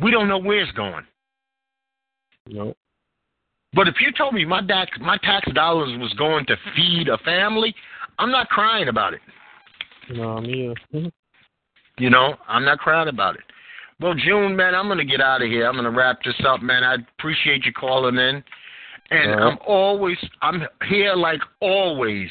[0.00, 1.04] We don't know where it's going.
[2.46, 2.74] No.
[3.72, 7.18] But if you told me my tax my tax dollars was going to feed a
[7.18, 7.74] family,
[8.20, 9.20] I'm not crying about it.
[10.12, 11.10] No, me either.
[11.98, 13.42] You know, I'm not crying about it.
[14.00, 15.68] Well, June, man, I'm gonna get out of here.
[15.68, 16.82] I'm gonna wrap this up, man.
[16.82, 18.42] I appreciate you calling in,
[19.10, 19.42] and right.
[19.42, 22.30] I'm always I'm here like always,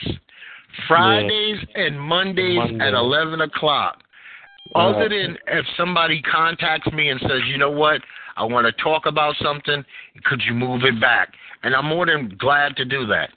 [0.87, 2.83] Fridays and Mondays Monday.
[2.83, 3.99] at eleven o'clock.
[4.73, 5.09] All Other right.
[5.09, 8.01] than if somebody contacts me and says, you know what,
[8.37, 9.83] I want to talk about something,
[10.23, 11.33] could you move it back?
[11.61, 13.29] And I'm more than glad to do that.